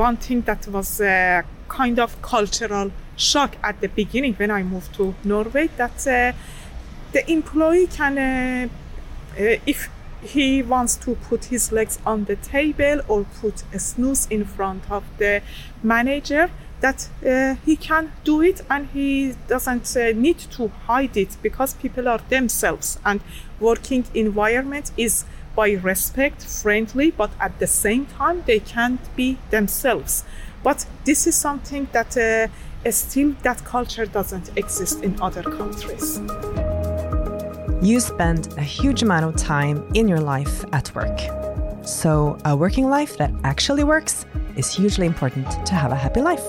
one 0.00 0.16
thing 0.16 0.40
that 0.42 0.66
was 0.68 1.00
a 1.00 1.44
kind 1.68 1.98
of 1.98 2.10
cultural 2.22 2.90
shock 3.16 3.56
at 3.62 3.80
the 3.82 3.88
beginning 3.88 4.34
when 4.34 4.50
I 4.50 4.62
moved 4.62 4.94
to 4.94 5.14
Norway 5.24 5.68
that 5.76 5.98
uh, 6.06 6.32
the 7.12 7.30
employee 7.30 7.86
can, 7.86 8.16
uh, 8.18 8.68
uh, 9.38 9.56
if 9.66 9.90
he 10.22 10.62
wants 10.62 10.96
to 10.96 11.14
put 11.28 11.46
his 11.46 11.70
legs 11.70 11.98
on 12.06 12.24
the 12.24 12.36
table 12.36 13.02
or 13.08 13.26
put 13.40 13.62
a 13.74 13.78
snooze 13.78 14.26
in 14.30 14.44
front 14.44 14.90
of 14.90 15.04
the 15.18 15.42
manager, 15.82 16.50
that 16.80 17.08
uh, 17.26 17.56
he 17.66 17.76
can 17.76 18.10
do 18.24 18.40
it 18.40 18.62
and 18.70 18.88
he 18.94 19.34
doesn't 19.48 19.96
uh, 19.96 20.12
need 20.14 20.38
to 20.38 20.68
hide 20.86 21.14
it 21.16 21.36
because 21.42 21.74
people 21.74 22.08
are 22.08 22.20
themselves 22.30 22.98
and 23.04 23.20
working 23.60 24.04
environment 24.14 24.90
is 24.96 25.26
by 25.54 25.72
respect 25.72 26.44
friendly 26.44 27.10
but 27.10 27.30
at 27.40 27.58
the 27.58 27.66
same 27.66 28.06
time 28.06 28.42
they 28.46 28.60
can't 28.60 29.14
be 29.16 29.38
themselves. 29.50 30.24
But 30.62 30.86
this 31.04 31.26
is 31.26 31.34
something 31.34 31.88
that 31.92 32.16
uh, 32.16 32.48
still 32.90 33.34
that 33.42 33.64
culture 33.64 34.06
doesn't 34.06 34.56
exist 34.56 35.02
in 35.02 35.20
other 35.20 35.42
countries. 35.42 36.20
You 37.82 37.98
spend 38.00 38.52
a 38.58 38.62
huge 38.62 39.02
amount 39.02 39.24
of 39.24 39.36
time 39.36 39.90
in 39.94 40.06
your 40.06 40.20
life 40.20 40.64
at 40.72 40.94
work. 40.94 41.18
So 41.82 42.38
a 42.44 42.54
working 42.54 42.90
life 42.90 43.16
that 43.16 43.32
actually 43.42 43.84
works 43.84 44.26
is 44.56 44.74
hugely 44.74 45.06
important 45.06 45.46
to 45.66 45.74
have 45.74 45.90
a 45.90 45.96
happy 45.96 46.20
life. 46.20 46.44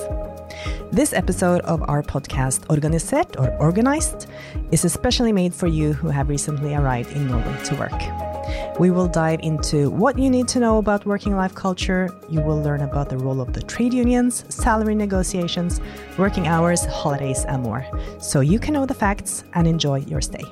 This 0.92 1.14
episode 1.14 1.62
of 1.62 1.82
our 1.88 2.04
podcast, 2.04 2.68
Organisert 2.68 3.40
or 3.40 3.50
Organized, 3.62 4.28
is 4.72 4.84
especially 4.84 5.32
made 5.32 5.54
for 5.54 5.68
you 5.68 5.94
who 5.94 6.10
have 6.10 6.28
recently 6.28 6.76
arrived 6.76 7.16
in 7.16 7.28
Norway 7.28 7.64
to 7.64 7.76
work. 7.76 8.31
We 8.80 8.92
will 8.92 9.08
dive 9.08 9.40
into 9.44 9.90
what 9.90 10.18
you 10.18 10.30
need 10.30 10.48
to 10.50 10.60
know 10.60 10.78
about 10.78 11.06
working 11.06 11.36
life 11.36 11.54
culture. 11.54 12.10
You 12.30 12.42
will 12.42 12.62
learn 12.62 12.82
about 12.82 13.10
the 13.10 13.18
role 13.18 13.42
of 13.42 13.54
the 13.54 13.62
trade 13.62 13.94
unions, 13.94 14.46
salary 14.50 14.96
negotiations, 14.96 15.80
working 16.18 16.48
hours, 16.48 16.86
holidays, 16.86 17.46
and 17.46 17.64
more. 17.64 17.86
So 18.20 18.42
you 18.42 18.60
can 18.60 18.74
know 18.74 18.86
the 18.86 18.94
facts 18.94 19.44
and 19.54 19.68
enjoy 19.68 20.00
your 20.08 20.22
stay. 20.22 20.46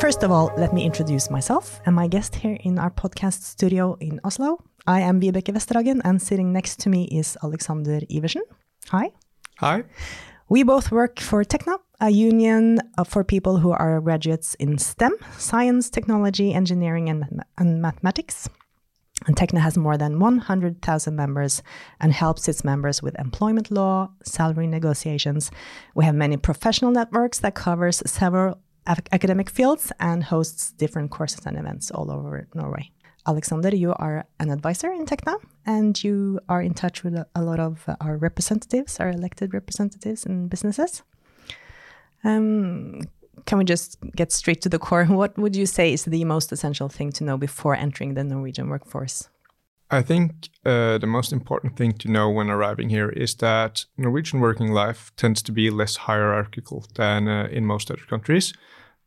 First 0.00 0.22
of 0.22 0.30
all, 0.32 0.50
let 0.56 0.72
me 0.72 0.84
introduce 0.84 1.30
myself 1.30 1.80
and 1.86 1.94
my 1.94 2.08
guest 2.08 2.34
here 2.34 2.56
in 2.60 2.78
our 2.78 2.90
podcast 2.90 3.42
studio 3.42 3.96
in 4.00 4.18
Oslo. 4.24 4.58
I 4.86 5.00
am 5.02 5.20
Vibeke 5.20 5.52
Vesterhagen, 5.52 6.00
and 6.04 6.20
sitting 6.20 6.52
next 6.52 6.80
to 6.80 6.88
me 6.88 7.04
is 7.04 7.36
Alexander 7.44 8.00
Iversen. 8.10 8.42
Hi. 8.88 9.10
Hi. 9.58 9.84
We 10.48 10.62
both 10.64 10.90
work 10.90 11.20
for 11.20 11.44
Tekna, 11.44 11.78
a 12.00 12.10
union 12.10 12.80
uh, 12.96 13.04
for 13.04 13.22
people 13.22 13.58
who 13.58 13.70
are 13.72 14.00
graduates 14.00 14.54
in 14.54 14.78
STEM, 14.78 15.12
science, 15.36 15.90
technology, 15.90 16.54
engineering, 16.54 17.08
and, 17.08 17.42
and 17.58 17.82
mathematics. 17.82 18.48
And 19.26 19.36
Tekna 19.36 19.60
has 19.60 19.76
more 19.76 19.98
than 19.98 20.18
100,000 20.18 21.14
members 21.14 21.62
and 22.00 22.12
helps 22.12 22.48
its 22.48 22.64
members 22.64 23.02
with 23.02 23.18
employment 23.18 23.70
law, 23.70 24.10
salary 24.24 24.66
negotiations. 24.66 25.50
We 25.94 26.06
have 26.06 26.14
many 26.14 26.38
professional 26.38 26.90
networks 26.90 27.40
that 27.40 27.54
covers 27.54 28.02
several 28.06 28.58
academic 28.86 29.50
fields 29.50 29.92
and 30.00 30.24
hosts 30.24 30.72
different 30.72 31.10
courses 31.10 31.44
and 31.44 31.58
events 31.58 31.90
all 31.90 32.10
over 32.10 32.48
Norway. 32.54 32.90
Alexander, 33.26 33.76
you 33.76 33.92
are 33.92 34.24
an 34.38 34.50
advisor 34.50 34.90
in 34.90 35.04
Tekna 35.04 35.36
and 35.66 36.02
you 36.02 36.40
are 36.48 36.62
in 36.62 36.72
touch 36.72 37.04
with 37.04 37.14
a, 37.34 37.42
lot 37.42 37.60
of 37.60 37.84
our 38.00 38.16
representatives, 38.16 38.98
our 38.98 39.10
elected 39.10 39.52
representatives 39.52 40.24
in 40.24 40.48
businesses. 40.48 41.02
Um, 42.24 43.00
can 43.46 43.58
we 43.58 43.64
just 43.64 43.98
get 44.16 44.32
straight 44.32 44.60
to 44.62 44.68
the 44.68 44.78
core? 44.78 45.04
What 45.20 45.36
would 45.38 45.56
you 45.56 45.66
say 45.66 45.92
is 45.92 46.04
the 46.04 46.24
most 46.24 46.52
essential 46.52 46.88
thing 46.88 47.12
to 47.12 47.24
know 47.24 47.36
before 47.36 47.74
entering 47.74 48.14
the 48.14 48.24
Norwegian 48.24 48.68
workforce? 48.68 49.28
I 49.90 50.02
think 50.02 50.50
uh, 50.64 50.98
the 50.98 51.06
most 51.06 51.32
important 51.32 51.76
thing 51.76 51.92
to 51.94 52.08
know 52.08 52.30
when 52.30 52.48
arriving 52.48 52.90
here 52.90 53.08
is 53.08 53.34
that 53.36 53.86
Norwegian 53.96 54.38
working 54.38 54.70
life 54.70 55.10
tends 55.16 55.42
to 55.42 55.52
be 55.52 55.68
less 55.68 55.96
hierarchical 55.96 56.86
than 56.94 57.26
uh, 57.26 57.48
in 57.50 57.66
most 57.66 57.90
other 57.90 58.04
countries. 58.08 58.52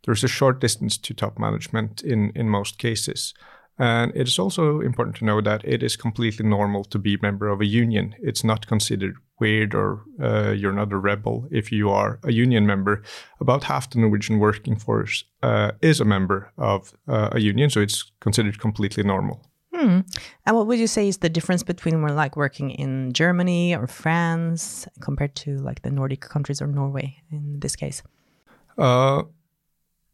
There's 0.06 0.24
a 0.26 0.28
short 0.28 0.60
distance 0.60 0.98
to 0.98 1.14
top 1.14 1.40
management 1.40 2.02
in, 2.02 2.32
in 2.36 2.50
most 2.50 2.78
cases. 2.78 3.34
And 3.80 4.12
it 4.16 4.28
is 4.28 4.38
also 4.38 4.82
important 4.82 5.16
to 5.18 5.26
know 5.26 5.42
that 5.42 5.66
it 5.66 5.82
is 5.82 5.96
completely 5.96 6.46
normal 6.46 6.84
to 6.86 7.00
be 7.00 7.16
a 7.16 7.22
member 7.22 7.48
of 7.48 7.60
a 7.60 7.66
union. 7.66 8.16
It's 8.22 8.44
not 8.44 8.68
considered 8.68 9.16
weird 9.40 9.74
or 9.74 10.04
uh, 10.22 10.52
you're 10.52 10.74
not 10.74 10.94
a 10.94 10.98
rebel 10.98 11.48
if 11.52 11.72
you 11.72 11.90
are 11.90 12.20
a 12.24 12.32
union 12.32 12.66
member. 12.66 13.02
About 13.40 13.64
half 13.64 13.90
the 13.90 14.00
Norwegian 14.00 14.40
working 14.40 14.78
force 14.78 15.26
uh, 15.42 15.72
is 15.82 16.00
a 16.00 16.06
member 16.06 16.52
of 16.58 16.94
uh, 17.08 17.30
a 17.32 17.40
union, 17.40 17.70
so 17.70 17.82
it's 17.82 18.12
considered 18.20 18.60
completely 18.60 19.04
normal. 19.04 19.42
Hmm. 19.74 20.02
And 20.46 20.56
what 20.56 20.68
would 20.68 20.80
you 20.80 20.88
say 20.88 21.08
is 21.08 21.18
the 21.18 21.30
difference 21.30 21.64
between 21.64 22.00
more 22.00 22.12
like 22.12 22.38
working 22.38 22.70
in 22.70 23.12
Germany 23.12 23.76
or 23.76 23.88
France 23.88 24.88
compared 25.02 25.36
to 25.36 25.58
like 25.58 25.82
the 25.82 25.90
Nordic 25.90 26.22
countries 26.22 26.62
or 26.62 26.68
Norway 26.68 27.18
in 27.32 27.60
this 27.60 27.76
case? 27.76 28.04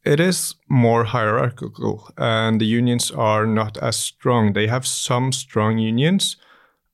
It 0.04 0.20
is 0.20 0.56
more 0.70 1.04
hierarchical, 1.04 2.10
and 2.18 2.60
the 2.62 2.66
unions 2.66 3.12
are 3.12 3.46
not 3.46 3.78
as 3.78 3.98
strong. 3.98 4.54
They 4.54 4.68
have 4.68 4.88
some 4.88 5.32
strong 5.32 5.78
unions, 5.78 6.38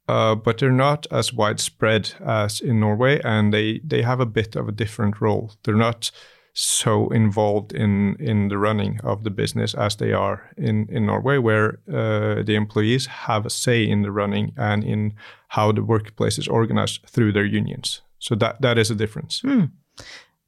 uh, 0.07 0.35
but 0.35 0.57
they're 0.57 0.71
not 0.71 1.05
as 1.11 1.33
widespread 1.33 2.13
as 2.25 2.61
in 2.61 2.79
Norway, 2.79 3.21
and 3.23 3.53
they, 3.53 3.79
they 3.83 4.01
have 4.01 4.19
a 4.19 4.25
bit 4.25 4.55
of 4.55 4.67
a 4.67 4.71
different 4.71 5.21
role. 5.21 5.53
They're 5.63 5.75
not 5.75 6.11
so 6.57 7.09
involved 7.09 7.73
in 7.73 8.15
in 8.17 8.47
the 8.47 8.57
running 8.57 9.01
of 9.03 9.23
the 9.23 9.29
business 9.29 9.75
as 9.75 9.97
they 9.97 10.13
are 10.13 10.49
in 10.57 10.87
in 10.89 11.05
Norway, 11.05 11.37
where 11.37 11.79
uh, 11.87 12.43
the 12.43 12.55
employees 12.55 13.05
have 13.07 13.45
a 13.45 13.49
say 13.49 13.83
in 13.83 14.03
the 14.03 14.11
running 14.11 14.53
and 14.55 14.83
in 14.83 15.13
how 15.49 15.73
the 15.73 15.83
workplace 15.83 16.39
is 16.39 16.47
organized 16.47 17.01
through 17.07 17.33
their 17.33 17.45
unions. 17.45 18.01
So 18.19 18.35
that 18.35 18.61
that 18.61 18.77
is 18.77 18.89
a 18.89 18.95
difference. 18.95 19.41
Hmm. 19.41 19.65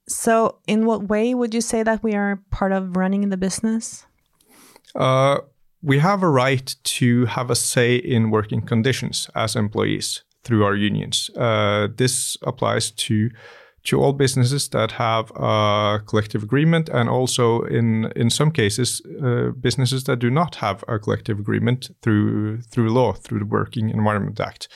So, 0.07 0.59
in 0.67 0.85
what 0.85 1.09
way 1.09 1.33
would 1.33 1.53
you 1.53 1.61
say 1.61 1.83
that 1.83 2.01
we 2.01 2.13
are 2.13 2.41
part 2.49 2.71
of 2.71 2.95
running 2.95 3.29
the 3.29 3.37
business? 3.37 4.05
Uh, 4.95 5.39
we 5.81 5.99
have 5.99 6.23
a 6.23 6.29
right 6.29 6.75
to 6.83 7.25
have 7.25 7.49
a 7.49 7.55
say 7.55 7.95
in 7.95 8.31
working 8.31 8.61
conditions 8.61 9.29
as 9.35 9.55
employees 9.55 10.23
through 10.43 10.63
our 10.63 10.75
unions. 10.75 11.29
Uh, 11.35 11.87
this 11.97 12.37
applies 12.41 12.91
to 12.91 13.29
to 13.83 14.01
all 14.01 14.11
businesses 14.11 14.67
that 14.69 14.91
have 14.91 15.31
a 15.35 16.01
collective 16.05 16.43
agreement, 16.43 16.89
and 16.89 17.09
also 17.09 17.61
in 17.63 18.11
in 18.15 18.29
some 18.29 18.51
cases, 18.51 19.01
uh, 19.23 19.51
businesses 19.61 20.03
that 20.05 20.19
do 20.19 20.29
not 20.29 20.55
have 20.55 20.83
a 20.87 20.99
collective 20.99 21.39
agreement 21.39 21.89
through 22.01 22.61
through 22.71 22.89
law, 22.89 23.13
through 23.13 23.39
the 23.39 23.45
Working 23.45 23.89
Environment 23.89 24.39
Act. 24.39 24.67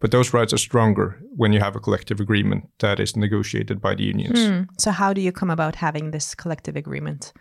But 0.00 0.12
those 0.12 0.32
rights 0.32 0.52
are 0.52 0.58
stronger 0.58 1.18
when 1.34 1.52
you 1.52 1.58
have 1.58 1.74
a 1.74 1.80
collective 1.80 2.20
agreement 2.20 2.68
that 2.78 3.00
is 3.00 3.16
negotiated 3.16 3.80
by 3.80 3.96
the 3.96 4.04
unions. 4.04 4.38
Hmm. 4.38 4.62
So, 4.78 4.92
how 4.92 5.12
do 5.12 5.20
you 5.20 5.32
come 5.32 5.50
about 5.50 5.74
having 5.74 6.12
this 6.12 6.34
collective 6.34 6.76
agreement? 6.76 7.32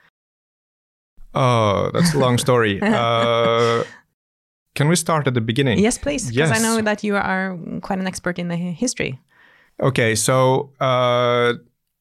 Oh, 1.35 1.91
that's 1.93 2.15
a 2.15 2.17
long 2.17 2.39
story. 2.39 2.79
uh, 2.81 3.83
can 4.73 4.87
we 4.87 4.95
start 4.95 5.27
at 5.27 5.35
the 5.35 5.41
beginning? 5.41 5.77
Yes, 5.79 5.97
please. 5.97 6.27
Because 6.27 6.49
yes. 6.49 6.59
I 6.59 6.63
know 6.63 6.81
that 6.81 7.03
you 7.03 7.15
are 7.15 7.57
quite 7.81 7.99
an 7.99 8.07
expert 8.07 8.39
in 8.39 8.47
the 8.47 8.55
history. 8.55 9.19
Okay, 9.79 10.15
so 10.15 10.71
uh, 10.79 11.53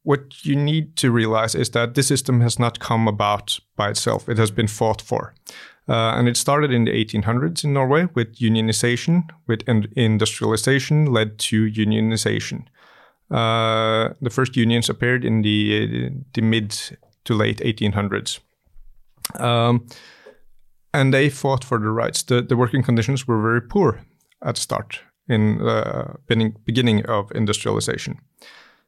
what 0.04 0.44
you 0.44 0.56
need 0.56 0.96
to 0.96 1.10
realize 1.10 1.54
is 1.54 1.70
that 1.70 1.94
this 1.94 2.06
system 2.06 2.40
has 2.40 2.58
not 2.58 2.78
come 2.78 3.08
about 3.08 3.58
by 3.76 3.90
itself, 3.90 4.28
it 4.28 4.38
has 4.38 4.50
been 4.50 4.68
fought 4.68 5.02
for. 5.02 5.34
Uh, 5.88 6.14
and 6.16 6.28
it 6.28 6.36
started 6.36 6.72
in 6.72 6.84
the 6.84 6.90
1800s 6.90 7.62
in 7.62 7.72
Norway 7.72 8.08
with 8.14 8.36
unionization, 8.38 9.28
with 9.46 9.62
industrialization 9.96 11.12
led 11.12 11.38
to 11.38 11.66
unionization. 11.66 12.64
Uh, 13.30 14.14
the 14.20 14.30
first 14.30 14.56
unions 14.56 14.88
appeared 14.88 15.24
in 15.24 15.42
the, 15.42 16.10
the 16.34 16.42
mid 16.42 16.76
to 17.24 17.34
late 17.34 17.58
1800s. 17.58 18.40
Um, 19.34 19.86
and 20.92 21.12
they 21.12 21.28
fought 21.28 21.64
for 21.64 21.78
the 21.78 21.90
rights. 21.90 22.22
The, 22.22 22.42
the 22.42 22.56
working 22.56 22.82
conditions 22.82 23.28
were 23.28 23.40
very 23.40 23.60
poor 23.60 24.00
at 24.42 24.56
the 24.56 24.60
start 24.60 25.00
in 25.28 25.58
the 25.58 25.86
uh, 25.86 26.14
beginning, 26.26 26.56
beginning 26.64 27.06
of 27.06 27.30
industrialization. 27.32 28.18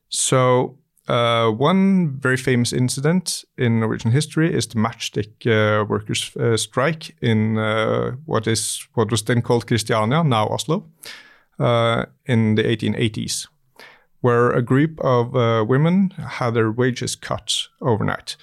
So 0.08 0.78
uh, 1.08 1.50
one 1.50 2.18
very 2.20 2.36
famous 2.36 2.72
incident 2.72 3.44
in 3.56 3.80
Norwegian 3.80 4.10
history 4.10 4.52
is 4.52 4.66
the 4.66 4.78
matchstick 4.78 5.46
uh, 5.46 5.84
workers' 5.86 6.36
uh, 6.36 6.56
strike 6.56 7.16
in 7.22 7.56
uh, 7.56 8.12
what 8.26 8.46
is 8.46 8.86
what 8.94 9.10
was 9.10 9.22
then 9.22 9.40
called 9.40 9.66
Christiania, 9.66 10.22
now 10.22 10.48
Oslo, 10.48 10.84
uh, 11.58 12.04
in 12.26 12.56
the 12.56 12.62
1880s, 12.62 13.48
where 14.20 14.50
a 14.50 14.60
group 14.60 15.00
of 15.00 15.34
uh, 15.34 15.64
women 15.66 16.10
had 16.10 16.52
their 16.52 16.70
wages 16.70 17.16
cut 17.16 17.68
overnight, 17.80 18.36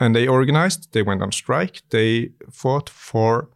and 0.00 0.14
they 0.14 0.26
organized. 0.26 0.92
They 0.92 1.02
went 1.02 1.22
on 1.22 1.30
strike. 1.30 1.82
They 1.90 2.32
fought 2.50 2.90
for 2.90 3.48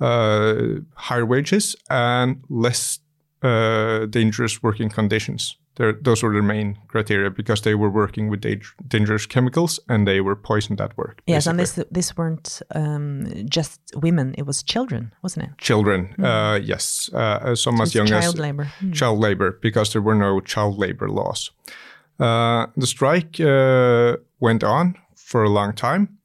higher 0.00 1.24
wages 1.24 1.76
and 1.88 2.42
less 2.50 2.98
dangerous 3.40 4.62
working 4.62 4.90
conditions 4.90 5.56
They're, 5.76 5.94
those 5.94 6.22
were 6.22 6.32
their 6.32 6.42
main 6.42 6.76
criteria 6.88 7.30
because 7.30 7.62
they 7.62 7.74
were 7.74 7.88
working 7.88 8.28
with 8.28 8.42
dangerous 8.88 9.26
chemicals 9.26 9.80
and 9.88 10.06
they 10.06 10.20
were 10.20 10.36
poisoned 10.36 10.80
at 10.80 10.96
work. 10.98 11.22
Yes, 11.26 11.46
and 11.46 11.58
this 11.58 11.78
this 11.90 12.16
weren't 12.16 12.60
um, 12.74 13.26
just 13.48 13.80
women; 13.94 14.34
it 14.36 14.46
was 14.46 14.62
children, 14.62 15.12
wasn't 15.22 15.46
it? 15.46 15.50
Children, 15.58 16.14
mm. 16.18 16.24
uh, 16.24 16.60
yes, 16.60 17.10
uh, 17.14 17.54
some 17.54 17.78
so 17.78 17.82
as 17.82 17.94
young 17.94 18.06
child 18.06 18.34
as 18.34 18.40
labor. 18.40 18.70
Mm. 18.80 18.92
child 18.92 19.18
labor 19.18 19.58
because 19.62 19.92
there 19.92 20.02
were 20.02 20.14
no 20.14 20.40
child 20.40 20.78
labor 20.78 21.08
laws. 21.08 21.50
Uh, 22.20 22.66
the 22.76 22.86
strike 22.86 23.40
uh, 23.40 24.16
went 24.40 24.62
on 24.62 24.94
for 25.16 25.42
a 25.42 25.48
long 25.48 25.72
time. 25.72 26.18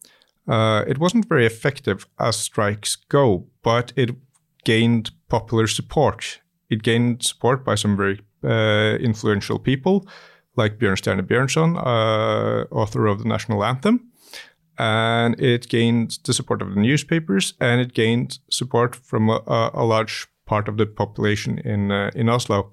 Uh, 0.47 0.83
it 0.87 0.97
wasn't 0.97 1.27
very 1.27 1.45
effective 1.45 2.05
as 2.19 2.35
strikes 2.35 2.95
go, 2.95 3.47
but 3.63 3.93
it 3.95 4.09
gained 4.63 5.11
popular 5.29 5.67
support. 5.67 6.41
It 6.69 6.83
gained 6.83 7.23
support 7.23 7.63
by 7.63 7.75
some 7.75 7.95
very 7.95 8.21
influential 8.43 9.59
people 9.59 10.07
like 10.57 10.79
Bjørnstjerne 10.79 11.23
Bjørnson, 11.23 11.77
uh, 11.77 12.65
author 12.71 13.07
of 13.07 13.19
the 13.19 13.27
national 13.27 13.63
anthem. 13.63 14.01
And 14.79 15.39
it 15.39 15.69
gained 15.69 16.19
the 16.23 16.33
support 16.33 16.61
of 16.61 16.69
the 16.69 16.81
newspapers 16.81 17.53
and 17.59 17.81
it 17.81 17.93
gained 17.93 18.39
support 18.49 18.95
from 18.95 19.29
a, 19.29 19.71
a 19.73 19.85
large 19.85 20.27
part 20.45 20.67
of 20.67 20.77
the 20.77 20.85
population 20.85 21.59
in, 21.59 21.91
uh, 21.91 22.11
in 22.15 22.29
Oslo. 22.29 22.71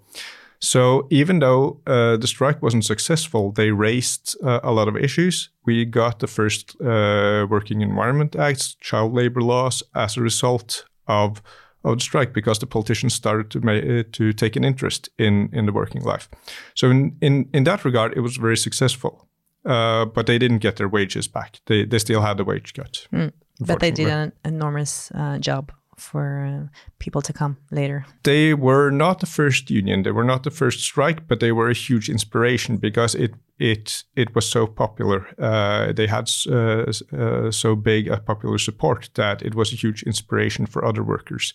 So 0.60 1.06
even 1.10 1.40
though 1.40 1.80
uh, 1.86 2.16
the 2.16 2.26
strike 2.26 2.62
wasn't 2.62 2.84
successful, 2.84 3.52
they 3.52 3.70
raised 3.70 4.36
uh, 4.42 4.60
a 4.62 4.72
lot 4.72 4.88
of 4.88 4.96
issues. 4.96 5.50
We 5.66 5.84
got 5.84 6.20
the 6.20 6.26
first 6.26 6.76
uh, 6.80 7.46
Working 7.50 7.82
Environment 7.82 8.36
Acts, 8.36 8.74
child 8.80 9.14
labor 9.14 9.40
laws 9.40 9.82
as 9.94 10.16
a 10.16 10.22
result 10.22 10.84
of 11.06 11.42
of 11.84 11.98
the 11.98 12.00
strike 12.00 12.32
because 12.32 12.58
the 12.58 12.66
politicians 12.66 13.14
started 13.14 13.50
to 13.50 13.58
uh, 13.58 14.02
to 14.12 14.32
take 14.32 14.56
an 14.56 14.64
interest 14.64 15.08
in 15.18 15.48
in 15.52 15.66
the 15.66 15.72
working 15.72 16.02
life. 16.02 16.28
So 16.74 16.90
in 16.90 17.16
in, 17.20 17.48
in 17.52 17.64
that 17.64 17.84
regard, 17.84 18.16
it 18.16 18.20
was 18.20 18.36
very 18.36 18.56
successful. 18.56 19.28
Uh, 19.66 20.04
but 20.04 20.26
they 20.26 20.38
didn't 20.38 20.58
get 20.58 20.76
their 20.76 20.88
wages 20.88 21.28
back. 21.28 21.60
They 21.66 21.86
they 21.86 21.98
still 21.98 22.20
had 22.20 22.36
the 22.36 22.44
wage 22.44 22.74
cut. 22.74 23.08
Mm. 23.12 23.32
But 23.60 23.80
they 23.80 23.90
did 23.90 24.08
an 24.08 24.32
enormous 24.44 25.10
uh, 25.14 25.38
job 25.38 25.72
for 25.96 26.44
uh, 26.44 26.68
people 26.98 27.22
to 27.22 27.32
come 27.32 27.56
later. 27.70 28.04
They 28.22 28.54
were 28.54 28.90
not 28.90 29.20
the 29.20 29.26
first 29.26 29.70
union. 29.70 30.02
They 30.02 30.10
were 30.10 30.24
not 30.24 30.42
the 30.42 30.50
first 30.50 30.80
strike, 30.80 31.26
but 31.28 31.40
they 31.40 31.52
were 31.52 31.70
a 31.70 31.74
huge 31.74 32.10
inspiration 32.10 32.76
because 32.78 33.14
it 33.14 33.34
it 33.58 34.04
it 34.16 34.34
was 34.34 34.48
so 34.50 34.66
popular. 34.66 35.26
Uh, 35.38 35.92
they 35.92 36.06
had 36.06 36.30
uh, 36.50 36.84
uh, 37.16 37.50
so 37.50 37.76
big 37.76 38.08
a 38.08 38.18
popular 38.18 38.58
support 38.58 39.10
that 39.14 39.42
it 39.42 39.54
was 39.54 39.72
a 39.72 39.76
huge 39.76 40.02
inspiration 40.02 40.66
for 40.66 40.84
other 40.84 41.02
workers. 41.02 41.54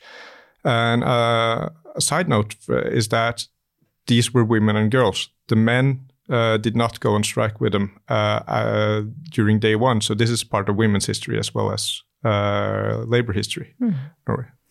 And 0.64 1.04
uh, 1.04 1.70
a 1.96 2.02
side 2.02 2.30
note 2.30 2.56
uh, 2.70 2.82
is 2.82 3.10
that 3.10 3.48
these 4.08 4.34
were 4.34 4.46
women 4.46 4.76
and 4.76 4.92
girls. 4.92 5.30
The 5.48 5.56
men 5.56 6.12
uh, 6.30 6.58
did 6.58 6.76
not 6.76 7.00
go 7.00 7.14
on 7.14 7.24
strike 7.24 7.60
with 7.60 7.74
them 7.74 8.00
during 9.32 9.60
day 9.60 9.76
one. 9.76 10.02
So 10.02 10.14
this 10.14 10.30
is 10.30 10.44
part 10.44 10.70
of 10.70 10.76
women's 10.76 11.06
history 11.06 11.40
as 11.40 11.54
well 11.54 11.72
as 11.72 12.02
labor 12.24 13.34
history. 13.34 13.76
Mm. 13.82 13.96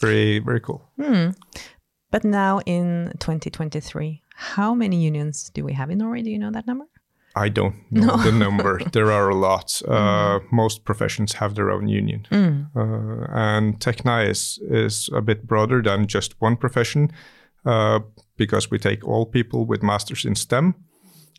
Very 0.01 0.39
very 0.41 0.61
cool. 0.61 0.83
Mm. 0.99 1.35
But 2.11 2.25
now 2.25 2.61
in 2.65 3.13
2023, 3.19 4.23
how 4.35 4.75
many 4.75 5.05
unions 5.05 5.51
do 5.51 5.63
we 5.63 5.75
have 5.75 5.91
in 5.91 5.99
Norway? 5.99 6.23
Do 6.23 6.31
you 6.31 6.39
know 6.39 6.51
that 6.51 6.67
number? 6.67 6.87
I 7.39 7.49
don't 7.49 7.77
know 7.91 8.17
no. 8.17 8.23
the 8.23 8.33
number. 8.33 8.81
there 8.93 9.13
are 9.13 9.29
a 9.29 9.35
lot. 9.35 9.81
Uh, 9.87 10.41
mm. 10.41 10.53
Most 10.53 10.85
professions 10.85 11.35
have 11.35 11.55
their 11.55 11.71
own 11.71 11.89
union, 11.89 12.27
mm. 12.31 12.67
uh, 12.75 13.27
and 13.33 13.79
Tekna 13.79 14.29
is 14.29 14.59
is 14.69 15.09
a 15.13 15.23
bit 15.23 15.47
broader 15.47 15.83
than 15.83 16.07
just 16.07 16.41
one 16.41 16.57
profession 16.57 17.11
uh, 17.65 18.01
because 18.37 18.71
we 18.71 18.79
take 18.79 19.07
all 19.07 19.27
people 19.27 19.67
with 19.67 19.83
masters 19.83 20.25
in 20.25 20.35
STEM. 20.35 20.75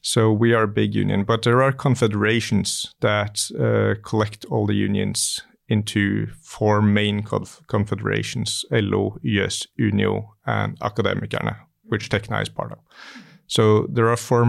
So 0.02 0.32
we 0.32 0.54
are 0.54 0.64
a 0.64 0.68
big 0.68 0.96
union, 0.96 1.26
but 1.26 1.42
there 1.42 1.62
are 1.62 1.74
confederations 1.74 2.96
that 3.02 3.52
uh, 3.60 4.02
collect 4.10 4.46
all 4.46 4.66
the 4.66 4.76
unions 4.76 5.42
into 5.68 6.28
four 6.42 6.82
main 6.82 7.24
conf- 7.24 7.62
confederations: 7.68 8.66
LO, 8.72 9.18
YS, 9.22 9.68
Unio, 9.78 10.30
and 10.46 10.80
Akademikerne, 10.80 11.58
which 11.90 12.10
Tekna 12.10 12.42
is 12.42 12.50
part 12.50 12.72
of. 12.72 12.80
So 13.48 13.88
there 13.92 14.08
are 14.10 14.18
four 14.18 14.46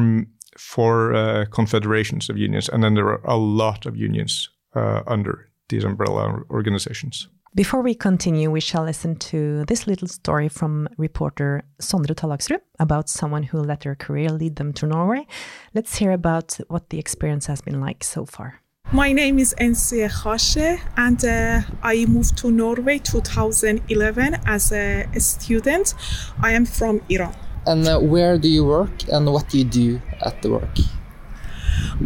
four 0.58 1.14
uh, 1.14 1.44
confederations 1.50 2.29
of 2.29 2.37
unions, 2.37 2.69
and 2.69 2.82
then 2.82 2.94
there 2.94 3.06
are 3.06 3.20
a 3.25 3.37
lot 3.37 3.87
of 3.87 3.97
unions 3.97 4.49
uh, 4.75 5.02
under 5.06 5.50
these 5.69 5.85
umbrella 5.85 6.43
organizations. 6.50 7.29
Before 7.55 7.82
we 7.82 7.97
continue, 7.97 8.49
we 8.49 8.61
shall 8.61 8.85
listen 8.85 9.17
to 9.17 9.64
this 9.64 9.88
little 9.88 10.06
story 10.06 10.49
from 10.49 10.88
reporter 10.97 11.64
Sondre 11.82 12.14
Tallaksrud 12.14 12.61
about 12.79 13.08
someone 13.08 13.43
who 13.43 13.58
let 13.58 13.81
their 13.81 13.97
career 13.97 14.29
lead 14.29 14.55
them 14.55 14.73
to 14.75 14.87
Norway. 14.87 15.26
Let's 15.75 15.97
hear 15.97 16.12
about 16.12 16.58
what 16.69 16.91
the 16.91 17.00
experience 17.00 17.46
has 17.46 17.61
been 17.61 17.81
like 17.81 18.05
so 18.05 18.25
far. 18.25 18.61
My 18.93 19.12
name 19.12 19.41
is 19.41 19.55
Ensieh 19.58 20.08
Khasheh, 20.08 20.81
and 20.96 21.25
uh, 21.25 21.62
I 21.82 22.05
moved 22.06 22.37
to 22.38 22.50
Norway 22.53 22.99
2011 22.99 24.37
as 24.46 24.73
a, 24.73 25.08
a 25.12 25.20
student. 25.20 25.94
I 26.41 26.53
am 26.53 26.67
from 26.67 27.00
Iran. 27.08 27.35
And 27.67 27.87
uh, 27.87 27.99
where 27.99 28.39
do 28.39 28.49
you 28.49 28.65
work 28.65 29.09
and 29.12 29.31
what 29.33 29.49
do 29.49 29.59
you 29.59 29.65
do 29.65 30.01
at 30.21 30.43
the 30.43 30.51
work? 30.51 30.79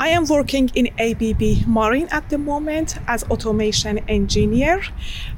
I 0.01 0.09
am 0.09 0.27
working 0.27 0.71
in 0.75 0.89
ABB 0.99 1.67
Marine 1.67 2.09
at 2.11 2.29
the 2.29 2.39
moment 2.39 2.99
as 3.07 3.23
automation 3.25 3.99
engineer. 4.09 4.83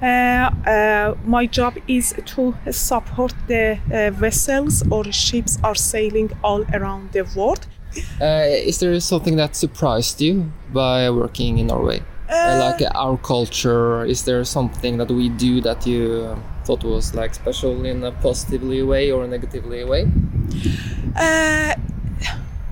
Uh, 0.01 0.07
uh, 0.07 1.15
my 1.25 1.47
job 1.47 1.75
is 1.89 2.15
to 2.25 2.55
support 2.71 3.35
the 3.49 3.79
uh, 3.93 4.11
vessels 4.13 4.83
or 4.91 5.05
ships 5.13 5.59
are 5.63 5.75
sailing 5.75 6.31
all 6.43 6.65
around 6.73 7.12
the 7.12 7.25
world. 7.37 7.67
Uh, 8.21 8.45
is 8.49 8.79
there 8.81 8.99
something 9.01 9.37
that 9.37 9.57
surprised 9.57 10.21
you 10.21 10.51
by 10.73 11.11
working 11.11 11.59
in 11.59 11.67
Norway? 11.67 12.03
Uh, 12.29 12.59
like 12.59 12.83
our 12.95 13.17
culture, 13.19 14.05
is 14.05 14.25
there 14.25 14.45
something 14.45 14.97
that 14.97 15.11
we 15.11 15.29
do 15.29 15.61
that 15.61 15.87
you 15.87 16.37
thought 16.67 16.83
was 16.85 17.15
like 17.15 17.35
special 17.35 17.85
in 17.85 18.03
a 18.05 18.13
positively 18.13 18.83
way 18.83 19.13
or 19.13 19.25
a 19.25 19.29
negatively 19.29 19.85
way? 19.85 20.03
Uh, 21.15 21.75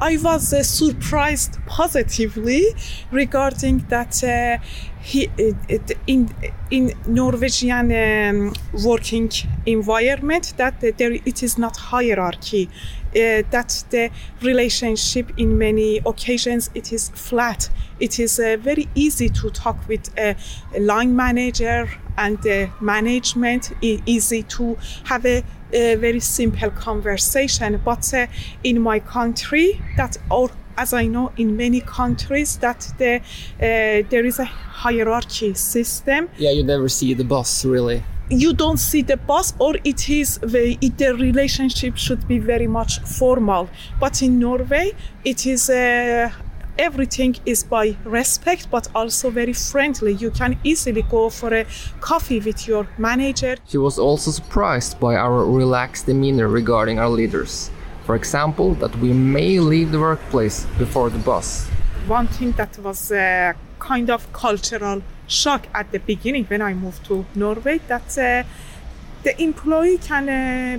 I 0.01 0.17
was 0.17 0.53
uh, 0.53 0.63
surprised 0.63 1.59
positively 1.67 2.65
regarding 3.13 3.87
that 3.89 4.23
uh, 4.25 4.59
he, 5.01 5.31
in 6.07 6.29
in 6.71 6.93
Norwegian 7.07 7.93
um, 7.93 8.53
working 8.85 9.31
environment 9.67 10.55
that 10.57 10.81
there 10.81 11.13
it 11.13 11.43
is 11.43 11.57
not 11.59 11.77
hierarchy. 11.77 12.69
Uh, 13.15 13.43
that 13.51 13.85
the 13.91 14.11
relationship 14.43 15.31
in 15.37 15.57
many 15.57 16.01
occasions 16.05 16.71
it 16.75 16.93
is 16.93 17.11
flat. 17.11 17.71
It 18.01 18.19
is 18.19 18.41
uh, 18.41 18.57
very 18.61 18.89
easy 18.95 19.29
to 19.29 19.51
talk 19.51 19.77
with 19.89 20.11
a 20.19 20.35
line 20.79 21.15
manager 21.15 21.89
and 22.17 22.41
the 22.43 22.71
management 22.81 23.73
easy 23.81 24.43
to 24.43 24.77
have 25.05 25.25
a, 25.27 25.45
a 25.73 25.95
very 25.97 26.21
simple 26.21 26.71
conversation 26.71 27.81
but 27.85 28.13
uh, 28.15 28.27
in 28.63 28.81
my 28.81 28.99
country 28.99 29.81
that 29.97 30.17
or 30.31 30.51
as 30.77 30.93
I 30.93 31.07
know 31.07 31.33
in 31.37 31.57
many 31.57 31.81
countries 31.81 32.57
that 32.59 32.93
the, 32.99 33.17
uh, 33.17 34.09
there 34.11 34.25
is 34.25 34.39
a 34.39 34.45
hierarchy 34.45 35.55
system. 35.55 36.29
Yeah, 36.37 36.51
you 36.51 36.65
never 36.65 36.89
see 36.89 37.15
the 37.15 37.25
boss 37.25 37.65
really. 37.65 38.03
You 38.31 38.53
don't 38.53 38.79
see 38.79 39.03
the 39.03 39.17
boss, 39.17 39.55
or 39.59 39.75
it 39.85 40.09
is 40.09 40.39
the, 40.39 40.79
it, 40.81 40.99
the 40.99 41.15
relationship 41.15 41.97
should 41.97 42.27
be 42.27 42.39
very 42.39 42.67
much 42.67 43.01
formal. 43.01 43.69
But 44.01 44.23
in 44.23 44.39
Norway, 44.39 44.93
it 45.25 45.47
is 45.47 45.69
uh, 45.69 46.31
everything 46.79 47.37
is 47.45 47.63
by 47.63 47.97
respect 48.05 48.69
but 48.71 48.89
also 48.95 49.31
very 49.31 49.53
friendly. 49.53 50.15
You 50.15 50.31
can 50.31 50.59
easily 50.65 51.03
go 51.03 51.31
for 51.31 51.53
a 51.55 51.67
coffee 52.01 52.41
with 52.41 52.67
your 52.67 52.89
manager. 52.99 53.57
She 53.69 53.79
was 53.79 53.99
also 53.99 54.31
surprised 54.31 54.99
by 54.99 55.15
our 55.17 55.45
relaxed 55.45 56.07
demeanor 56.07 56.49
regarding 56.49 56.99
our 56.99 57.11
leaders. 57.11 57.71
For 58.07 58.17
example 58.17 58.75
that 58.75 58.95
we 58.97 59.13
may 59.13 59.61
leave 59.61 59.93
the 59.93 60.01
workplace 60.01 60.67
before 60.79 61.11
the 61.11 61.19
boss 61.19 61.69
one 62.07 62.27
thing 62.27 62.53
that 62.53 62.79
was 62.79 63.11
a 63.13 63.55
kind 63.79 64.11
of 64.11 64.31
cultural 64.33 65.03
shock 65.27 65.67
at 65.75 65.91
the 65.93 65.99
beginning 65.99 66.45
when 66.45 66.63
i 66.63 66.75
moved 66.75 67.05
to 67.05 67.25
norway 67.35 67.79
that 67.89 68.19
uh, 68.19 68.43
the 69.23 69.43
employee 69.43 69.99
can 69.99 70.29
uh, 70.29 70.79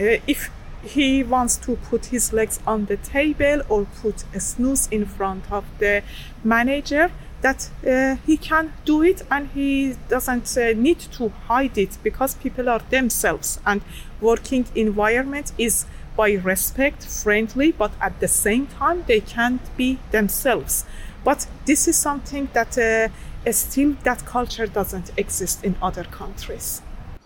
uh, 0.00 0.18
if 0.26 0.50
he 0.82 1.22
wants 1.22 1.56
to 1.56 1.76
put 1.76 2.06
his 2.06 2.32
legs 2.32 2.60
on 2.66 2.86
the 2.86 2.96
table 2.98 3.62
or 3.68 3.86
put 4.02 4.24
a 4.34 4.40
snooze 4.40 4.86
in 4.90 5.06
front 5.06 5.50
of 5.50 5.64
the 5.78 6.02
manager 6.42 7.10
that 7.40 7.68
uh, 7.86 8.16
he 8.26 8.36
can 8.36 8.72
do 8.84 9.02
it 9.02 9.22
and 9.30 9.48
he 9.54 9.94
doesn't 10.08 10.56
uh, 10.56 10.72
need 10.74 10.98
to 10.98 11.28
hide 11.48 11.76
it 11.76 11.98
because 12.02 12.34
people 12.36 12.68
are 12.68 12.80
themselves 12.90 13.60
and 13.66 13.82
working 14.20 14.66
environment 14.74 15.52
is 15.58 15.86
by 16.16 16.32
respect 16.32 17.04
friendly 17.04 17.72
but 17.72 17.92
at 18.00 18.18
the 18.20 18.28
same 18.28 18.66
time 18.66 19.04
they 19.06 19.20
can't 19.20 19.76
be 19.76 19.98
themselves 20.10 20.84
but 21.24 21.46
this 21.66 21.88
is 21.88 21.96
something 21.96 22.48
that 22.52 22.78
uh, 22.78 23.52
still 23.52 23.94
that 24.04 24.24
culture 24.24 24.66
doesn't 24.66 25.10
exist 25.16 25.64
in 25.64 25.74
other 25.82 26.04
countries 26.04 26.82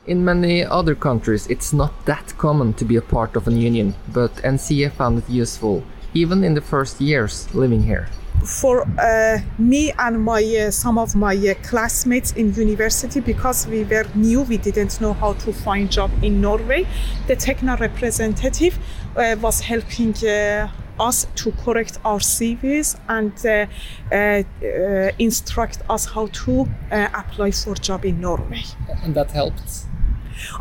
In 0.09 0.25
many 0.25 0.65
other 0.65 0.95
countries, 0.95 1.47
it's 1.49 1.75
not 1.75 1.93
that 2.07 2.33
common 2.39 2.73
to 2.75 2.85
be 2.87 2.97
a 2.97 3.03
part 3.03 3.37
of 3.37 3.47
a 3.47 3.53
union, 3.53 3.95
but 4.11 4.35
Ensieh 4.43 4.91
found 4.91 5.19
it 5.19 5.29
useful, 5.29 5.83
even 6.15 6.45
in 6.45 6.55
the 6.55 6.63
first 6.63 6.99
years 6.99 7.47
living 7.55 7.83
here. 7.83 8.09
for 8.45 8.87
uh, 8.99 9.39
me 9.59 9.93
and 9.99 10.25
my 10.25 10.43
uh, 10.43 10.71
some 10.71 10.97
of 10.97 11.17
my 11.17 11.35
uh, 11.35 11.55
classmates 11.63 12.33
in 12.33 12.55
university 12.55 13.21
because 13.21 13.67
we 13.67 13.83
were 13.85 14.07
new 14.15 14.43
we 14.43 14.57
didn't 14.57 15.01
know 15.01 15.13
how 15.13 15.33
to 15.33 15.53
find 15.53 15.91
job 15.91 16.11
in 16.23 16.41
norway 16.41 16.87
the 17.27 17.35
Tekna 17.35 17.79
representative 17.81 18.79
uh, 19.17 19.35
was 19.41 19.61
helping 19.61 20.15
uh, 20.25 20.69
us 21.01 21.27
to 21.37 21.53
correct 21.65 21.99
our 22.05 22.19
cvs 22.21 22.97
and 23.09 23.33
uh, 23.47 23.67
uh, 24.13 24.17
uh, 24.17 25.11
instruct 25.19 25.79
us 25.89 26.07
how 26.07 26.27
to 26.29 26.69
uh, 26.91 27.09
apply 27.15 27.51
for 27.51 27.75
job 27.75 28.05
in 28.05 28.21
norway 28.21 28.63
And 29.05 29.15
that 29.15 29.31
helped. 29.31 29.87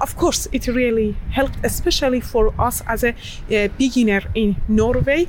of 0.02 0.16
course 0.16 0.48
it 0.52 0.68
really 0.68 1.16
helped 1.32 1.58
especially 1.64 2.22
for 2.22 2.54
us 2.60 2.82
as 2.88 3.04
a, 3.04 3.10
uh 3.10 3.68
beginner 3.78 4.22
in 4.34 4.56
norway 4.68 5.26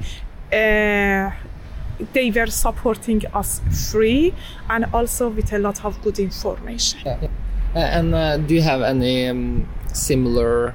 uh, 0.53 1.31
they 2.12 2.31
were 2.31 2.47
supporting 2.50 3.23
us 3.35 3.61
free 3.91 4.33
and 4.71 4.85
also 4.93 5.29
with 5.29 5.53
a 5.53 5.59
lot 5.59 5.85
of 5.85 6.00
good 6.03 6.19
information 6.19 7.00
Yeah. 7.05 7.29
And 7.75 8.15
uh, 8.15 8.38
do 8.38 8.55
you 8.55 8.62
have 8.62 8.81
any 8.83 9.29
um, 9.29 9.69
similar 9.93 10.75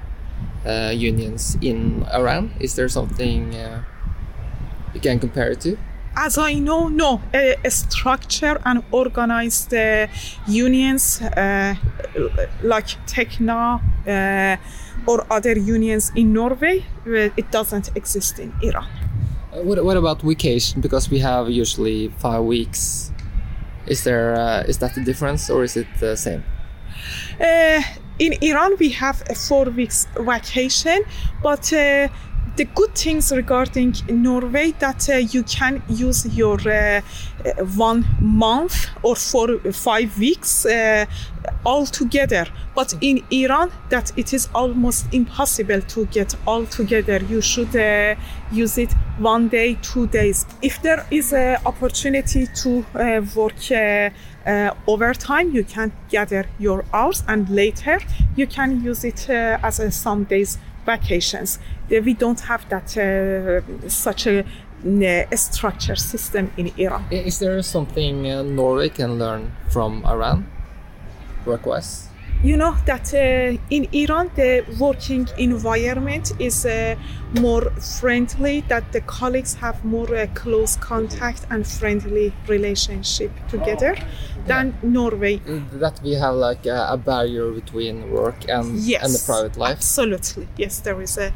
uh, 0.65 0.91
unions 0.95 1.57
in 1.61 2.05
Iran? 2.13 2.51
Is 2.59 2.75
there 2.75 2.87
something 2.87 3.55
uh, 3.55 3.83
you 4.93 5.01
can 5.01 5.19
compare 5.19 5.51
it 5.51 5.61
to? 5.61 5.77
as 6.15 6.37
i 6.37 6.53
know 6.53 6.87
no 6.87 7.21
a, 7.33 7.55
a 7.65 7.71
structure 7.71 8.61
and 8.65 8.83
organized 8.91 9.73
uh, 9.73 10.07
unions 10.47 11.21
uh, 11.21 11.73
like 12.61 12.85
Tekna 13.07 13.81
uh, 14.07 15.11
or 15.11 15.25
other 15.31 15.57
unions 15.57 16.11
in 16.15 16.33
norway 16.33 16.85
uh, 17.07 17.29
it 17.35 17.51
doesn't 17.51 17.89
exist 17.95 18.39
in 18.39 18.53
iran 18.61 18.87
Uh, 19.53 19.61
what, 19.61 19.83
what 19.85 19.97
about 19.97 20.21
vacation? 20.21 20.81
Because 20.81 21.11
we 21.11 21.19
have 21.19 21.47
usually 21.49 22.07
five 22.17 22.43
weeks. 22.43 23.11
Is 23.85 24.03
there 24.03 24.33
uh, 24.35 24.63
is 24.67 24.77
that 24.79 24.95
the 24.95 25.03
difference 25.03 25.49
or 25.53 25.63
is 25.63 25.75
it 25.77 25.87
the 25.99 26.15
same? 26.15 26.43
Uh, 27.39 27.81
in 28.19 28.33
Iran, 28.41 28.75
we 28.79 28.89
have 28.89 29.21
a 29.29 29.35
four 29.35 29.65
weeks 29.65 30.07
vacation, 30.17 31.03
but 31.41 31.71
uh, 31.73 32.07
the 32.55 32.65
good 32.65 32.93
things 32.95 33.31
regarding 33.31 33.95
Norway 34.09 34.73
that 34.79 35.09
uh, 35.09 35.15
you 35.15 35.43
can 35.43 35.81
use 35.89 36.25
your 36.35 36.59
uh, 36.67 37.01
uh, 37.45 37.63
one 37.75 38.05
month 38.19 38.89
or 39.01 39.15
for 39.15 39.57
five 39.71 40.17
weeks 40.19 40.65
uh, 40.65 41.05
all 41.65 41.85
together. 41.85 42.45
But 42.75 42.93
in 43.01 43.23
Iran, 43.31 43.71
that 43.89 44.11
it 44.17 44.33
is 44.33 44.49
almost 44.53 45.11
impossible 45.13 45.81
to 45.81 46.05
get 46.05 46.35
all 46.45 46.65
together. 46.65 47.17
You 47.23 47.41
should 47.41 47.75
uh, 47.75 48.15
use 48.51 48.77
it 48.77 48.93
one 49.17 49.47
day, 49.47 49.77
two 49.81 50.07
days. 50.07 50.45
If 50.61 50.81
there 50.81 51.05
is 51.09 51.33
an 51.33 51.57
opportunity 51.65 52.47
to 52.47 52.85
uh, 52.95 53.21
work. 53.35 53.53
Uh, 54.45 54.51
uh, 54.53 54.73
overtime 54.87 55.51
you 55.51 55.63
can 55.63 55.91
gather 56.09 56.45
your 56.59 56.85
hours 56.93 57.23
and 57.27 57.49
later 57.49 57.99
you 58.35 58.47
can 58.47 58.83
use 58.83 59.03
it 59.03 59.29
uh, 59.29 59.57
as 59.63 59.79
a 59.79 59.91
some 59.91 60.23
days 60.25 60.57
vacations. 60.85 61.59
Uh, 61.91 62.01
we 62.01 62.13
don't 62.13 62.41
have 62.41 62.67
that 62.69 62.97
uh, 62.97 63.61
such 63.87 64.27
a, 64.27 64.39
uh, 64.39 65.35
structure 65.35 65.95
system 65.95 66.51
in 66.57 66.71
iran. 66.77 67.05
Is 67.09 67.39
there 67.39 67.61
something 67.61 68.27
uh, 68.29 68.43
Norway 68.43 68.89
can 68.89 69.17
learn 69.17 69.51
from 69.69 70.05
Iran, 70.05 70.45
work-wise? 71.45 72.09
You 72.43 72.57
know 72.57 72.75
that 72.85 73.13
uh, 73.13 73.57
in 73.69 73.87
iran 73.93 74.29
the 74.35 74.63
working 74.79 75.27
environment 75.37 76.33
is 76.39 76.65
uh, 76.65 76.95
more 77.39 77.69
friendly 77.99 78.61
that 78.67 78.91
the 78.91 79.01
colleagues 79.01 79.53
have 79.55 79.83
more 79.85 80.13
uh, 80.15 80.27
close 80.33 80.75
contact 80.77 81.45
and 81.49 81.65
friendly 81.65 82.33
relationship 82.47 83.31
together 83.47 83.95
than 84.45 84.73
norway 84.83 85.39
That 85.79 86.01
we 86.03 86.11
have 86.13 86.35
like 86.35 86.65
a, 86.65 86.87
a 86.91 86.97
barrier 86.97 87.49
between 87.51 88.09
work 88.11 88.49
and 88.49 88.77
yes 88.77 89.03
and 89.03 89.13
the 89.15 89.19
private 89.25 89.57
life. 89.57 89.77
absolutely 89.77 90.47
yes 90.57 90.79
there 90.81 91.01
is 91.01 91.17
a 91.17 91.31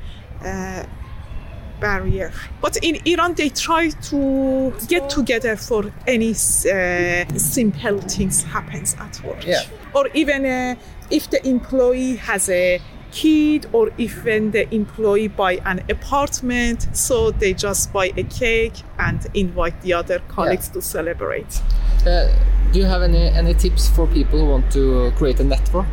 barrier 1.80 2.32
but 2.62 2.76
in 2.78 2.96
iran 3.06 3.34
they 3.36 3.50
try 3.50 3.90
to 3.90 4.74
get 4.88 5.10
together 5.10 5.56
for 5.56 5.92
any 6.08 6.32
uh, 6.32 7.26
simple 7.38 8.00
things 8.02 8.44
happens 8.44 8.96
at 9.00 9.22
work 9.24 9.46
Yeah. 9.46 9.62
or 9.94 10.08
even 10.14 10.46
uh, 10.46 10.76
if 11.10 11.30
the 11.30 11.46
employee 11.48 12.16
has 12.16 12.50
a 12.50 12.82
kid 13.12 13.66
or 13.72 13.90
even 13.98 14.52
the 14.52 14.74
employee 14.74 15.28
buy 15.28 15.54
an 15.66 15.82
apartment 15.90 16.88
so 16.96 17.32
they 17.32 17.54
just 17.54 17.92
buy 17.94 18.12
a 18.18 18.24
cake 18.24 18.84
and 19.00 19.26
invite 19.34 19.80
the 19.82 19.94
other 19.94 20.20
colleagues 20.28 20.68
to 20.70 20.82
celebrate. 20.82 21.62
Uh, 22.06 22.28
do 22.72 22.80
you 22.80 22.86
have 22.86 23.02
any 23.02 23.30
any 23.30 23.54
tips 23.54 23.90
for 23.90 24.08
people 24.08 24.40
who 24.40 24.46
want 24.46 24.70
to 24.72 25.12
create 25.18 25.40
a 25.40 25.44
network 25.44 25.88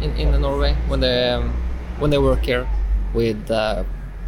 in 0.00 0.10
in 0.16 0.40
Norway 0.40 0.74
when 0.88 1.00
they 1.00 1.30
um, 1.30 1.52
when 1.98 2.10
they 2.10 2.18
work 2.18 2.44
here 2.44 2.66
with 3.14 3.50
uh, 3.50 3.84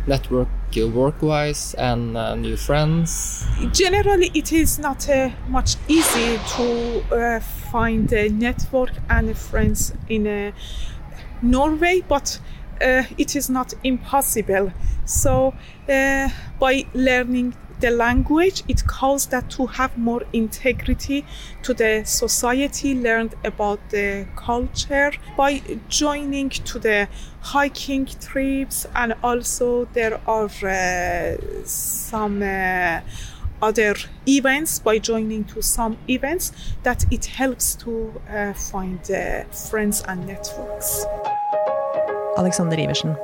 network 0.07 0.49
uh, 0.77 0.89
work-wise 0.89 1.75
and 1.75 2.17
uh, 2.17 2.35
new 2.35 2.57
friends? 2.57 3.45
generally 3.73 4.31
it 4.35 4.53
is 4.53 4.79
not 4.79 5.09
uh, 5.09 5.31
much 5.49 5.77
easy 5.89 6.39
to 6.57 7.03
uh, 7.13 7.41
find 7.41 8.13
a 8.13 8.29
network 8.29 8.93
and 9.09 9.37
friends 9.37 9.93
in 10.09 10.27
uh, 10.27 10.53
Norway, 11.43 12.03
but 12.09 12.39
uh, 12.81 13.03
it 13.19 13.37
is 13.37 13.51
not 13.51 13.75
impossible. 13.85 14.73
So 15.05 15.55
uh, 15.89 16.29
by 16.59 16.87
learning 16.95 17.55
the 17.81 17.91
language, 17.91 18.63
it 18.69 18.87
causes 18.87 19.27
that 19.29 19.51
to 19.51 19.67
have 19.67 19.97
more 19.97 20.23
integrity 20.33 21.25
to 21.63 21.75
the 21.75 22.03
society, 22.05 22.95
learned 22.95 23.35
about 23.45 23.81
the 23.91 24.27
culture 24.37 25.13
by 25.37 25.63
joining 25.89 26.51
to 26.51 26.79
the 26.79 27.09
hiking 27.41 28.07
trips, 28.07 28.87
and 28.95 29.15
also 29.23 29.87
there 29.93 30.21
are 30.27 30.51
uh, 30.63 31.37
some. 31.65 32.43
Uh, 32.43 33.01
other 33.63 33.95
events 34.27 34.79
by 34.79 34.99
joining 34.99 35.45
to 35.45 35.61
some 35.61 35.95
events 36.09 36.51
that 36.83 37.05
it 37.13 37.27
helps 37.27 37.75
to 37.75 38.11
uh, 38.31 38.55
find 38.55 38.99
uh, 39.11 39.45
friends 39.53 40.03
and 40.09 40.27
networks 40.27 41.05
Alexander 42.41 42.77
Iversen, 42.77 43.19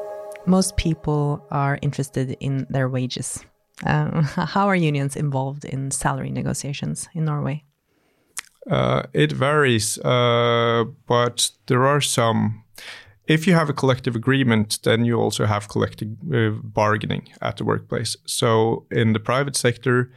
most 0.44 0.76
people 0.76 1.42
are 1.50 1.78
interested 1.80 2.36
in 2.40 2.66
their 2.68 2.88
wages. 2.88 3.42
Um, 3.84 4.22
how 4.54 4.66
are 4.68 4.76
unions 4.76 5.16
involved 5.16 5.64
in 5.64 5.90
salary 5.90 6.30
negotiations 6.30 7.08
in 7.14 7.24
Norway? 7.24 7.64
Uh, 8.70 9.02
it 9.12 9.32
varies, 9.32 9.98
uh, 9.98 10.84
but 11.06 11.50
there 11.66 11.86
are 11.86 12.00
some. 12.00 12.64
If 13.28 13.46
you 13.46 13.54
have 13.54 13.68
a 13.68 13.72
collective 13.72 14.16
agreement, 14.16 14.78
then 14.82 15.04
you 15.04 15.20
also 15.20 15.46
have 15.46 15.68
collective 15.68 16.08
uh, 16.32 16.50
bargaining 16.62 17.28
at 17.40 17.56
the 17.56 17.64
workplace. 17.64 18.16
So 18.26 18.86
in 18.90 19.12
the 19.12 19.20
private 19.20 19.56
sector, 19.56 20.10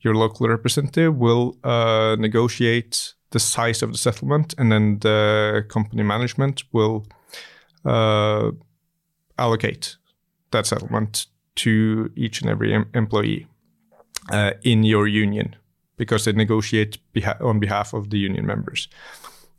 your 0.00 0.14
local 0.14 0.48
representative 0.48 1.16
will 1.16 1.56
uh, 1.64 2.16
negotiate 2.18 3.14
the 3.30 3.40
size 3.40 3.82
of 3.82 3.92
the 3.92 3.98
settlement, 3.98 4.54
and 4.58 4.70
then 4.70 4.98
the 5.00 5.64
company 5.68 6.02
management 6.02 6.64
will 6.72 7.06
uh, 7.84 8.50
allocate 9.38 9.96
that 10.50 10.66
settlement 10.66 11.26
to 11.56 12.10
each 12.16 12.40
and 12.40 12.50
every 12.50 12.72
em- 12.72 12.88
employee 12.94 13.46
uh, 14.30 14.52
in 14.62 14.84
your 14.84 15.06
union 15.06 15.56
because 15.96 16.24
they 16.24 16.32
negotiate 16.32 16.98
beha- 17.12 17.38
on 17.40 17.60
behalf 17.60 17.92
of 17.92 18.10
the 18.10 18.18
union 18.18 18.46
members. 18.46 18.88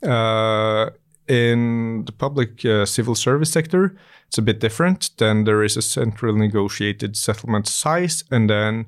Uh, 0.01 0.89
in 1.27 2.03
the 2.05 2.11
public 2.11 2.65
uh, 2.65 2.85
civil 2.85 3.15
service 3.15 3.51
sector, 3.51 3.95
it's 4.27 4.37
a 4.37 4.41
bit 4.41 4.59
different. 4.59 5.11
Then 5.17 5.45
there 5.45 5.63
is 5.63 5.77
a 5.77 5.81
central 5.81 6.35
negotiated 6.35 7.15
settlement 7.15 7.67
size, 7.67 8.23
and 8.29 8.49
then 8.49 8.87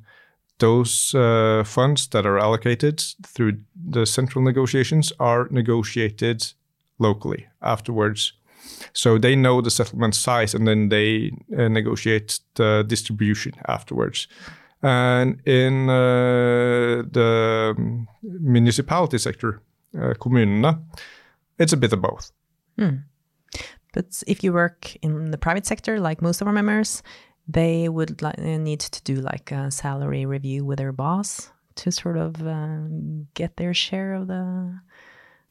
those 0.59 1.13
uh, 1.13 1.63
funds 1.65 2.07
that 2.07 2.25
are 2.25 2.39
allocated 2.39 3.03
through 3.25 3.59
the 3.75 4.05
central 4.05 4.43
negotiations 4.43 5.13
are 5.19 5.47
negotiated 5.51 6.53
locally 7.00 7.47
afterwards. 7.62 8.33
So 8.93 9.17
they 9.17 9.36
know 9.36 9.62
the 9.62 9.72
settlement 9.72 10.15
size, 10.15 10.53
and 10.53 10.67
then 10.67 10.89
they 10.89 11.31
uh, 11.57 11.67
negotiate 11.67 12.39
the 12.55 12.84
distribution 12.88 13.53
afterwards. 13.67 14.27
And 14.81 15.41
in 15.48 15.89
uh, 15.89 17.03
the 17.12 17.75
um, 17.77 18.07
municipality 18.24 19.17
sector, 19.17 19.62
uh, 19.95 20.13
kommunene, 20.19 20.81
it's 21.57 21.74
a 21.74 21.77
bit 21.77 21.93
of 21.93 22.01
both. 22.01 22.31
But 23.93 24.24
if 24.27 24.43
you 24.43 24.51
work 24.53 24.95
in 24.98 25.31
the 25.31 25.38
private 25.38 25.65
sector, 25.65 26.00
like 26.00 26.22
most 26.22 26.41
of 26.41 26.48
our 26.48 26.53
members, 26.53 27.01
they 27.48 27.88
would 27.89 28.22
need 28.38 28.81
to 28.81 29.01
do 29.03 29.22
like 29.22 29.51
a 29.51 29.72
salary 29.72 30.25
review 30.25 30.65
with 30.65 30.79
their 30.79 30.91
boss 30.91 31.51
to 31.75 31.91
sort 31.91 32.17
of 32.17 32.41
um, 32.45 33.27
get 33.34 33.57
their 33.57 33.74
share 33.74 34.13
of 34.13 34.27
the 34.27 34.79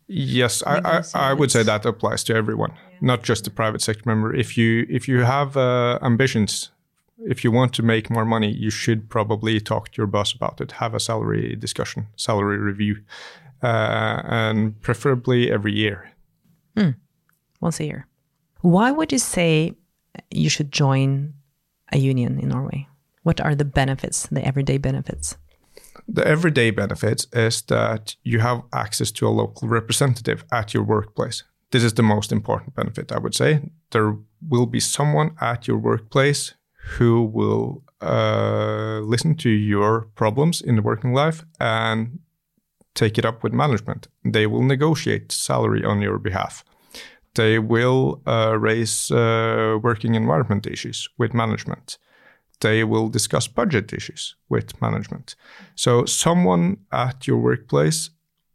Yes, 0.07 0.63
I, 0.67 0.81
I, 0.85 1.31
I 1.31 1.33
would 1.33 1.51
say 1.51 1.63
that 1.63 1.87
applies 1.87 2.25
to 2.25 2.35
everyone, 2.35 2.73
not 3.01 3.23
just 3.23 3.45
the 3.45 3.51
private 3.51 3.81
sector 3.81 4.03
member. 4.05 4.35
If 4.35 4.59
you 4.59 4.87
if 4.91 5.09
you 5.09 5.21
have 5.21 5.57
uh, 5.57 5.99
ambitions, 6.03 6.71
if 7.19 7.43
you 7.43 7.51
want 7.51 7.73
to 7.75 7.83
make 7.83 8.11
more 8.11 8.27
money, 8.27 8.51
you 8.53 8.71
should 8.71 9.09
probably 9.09 9.61
talk 9.61 9.91
to 9.93 9.97
your 9.97 10.07
boss 10.07 10.35
about 10.35 10.61
it. 10.61 10.73
Have 10.73 10.95
a 10.95 11.01
salary 11.01 11.57
discussion, 11.57 12.07
salary 12.17 12.59
review, 12.59 13.01
uh, 13.63 14.21
and 14.25 14.81
preferably 14.83 15.51
every 15.51 15.73
year. 15.73 16.11
once 17.61 17.81
a 17.81 17.85
year. 17.85 18.07
Why 18.61 18.91
would 18.91 19.11
you 19.11 19.19
say 19.19 19.75
you 20.31 20.51
should 20.51 20.71
join 20.71 21.35
a 21.93 21.99
union 21.99 22.39
in 22.39 22.49
Norway? 22.51 22.89
What 23.23 23.41
are 23.41 23.55
the 23.55 23.65
benefits, 23.65 24.27
the 24.27 24.45
everyday 24.45 24.77
benefits? 24.79 25.37
The 26.09 26.27
everyday 26.27 26.71
benefit 26.71 27.27
is 27.33 27.63
that 27.63 28.17
you 28.23 28.41
have 28.41 28.63
access 28.73 29.13
to 29.13 29.27
a 29.27 29.31
local 29.31 29.69
representative 29.69 30.45
at 30.51 30.75
your 30.75 30.83
workplace. 30.83 31.45
This 31.71 31.83
is 31.83 31.95
the 31.95 32.03
most 32.03 32.33
important 32.33 32.75
benefit, 32.75 33.13
I 33.13 33.19
would 33.19 33.35
say. 33.35 33.71
There 33.91 34.17
will 34.49 34.67
be 34.67 34.81
someone 34.81 35.35
at 35.41 35.67
your 35.67 35.79
workplace 35.79 36.55
who 36.99 37.23
will 37.23 37.83
uh, 38.01 39.01
listen 39.03 39.35
to 39.37 39.49
your 39.49 40.09
problems 40.15 40.61
in 40.61 40.77
the 40.77 40.83
working 40.83 41.15
life 41.15 41.45
and 41.59 42.19
take 42.95 43.19
it 43.19 43.25
up 43.25 43.43
with 43.43 43.53
management. 43.53 44.09
They 44.25 44.47
will 44.47 44.63
negotiate 44.63 45.33
salary 45.33 45.85
on 45.85 46.01
your 46.01 46.19
behalf. 46.19 46.65
They 47.35 47.59
will 47.59 48.23
uh, 48.27 48.57
raise 48.59 49.11
uh, 49.11 49.79
working 49.83 50.15
environment 50.15 50.67
issues 50.67 51.09
with 51.19 51.35
management. 51.35 51.99
They 52.65 52.83
will 52.83 53.11
discuss 53.11 53.47
budget 53.47 53.93
issues 53.93 54.37
with 54.49 54.81
management. 54.81 55.37
So, 55.75 56.07
someone 56.07 56.79
at 56.91 57.27
your 57.27 57.37
workplace 57.37 58.09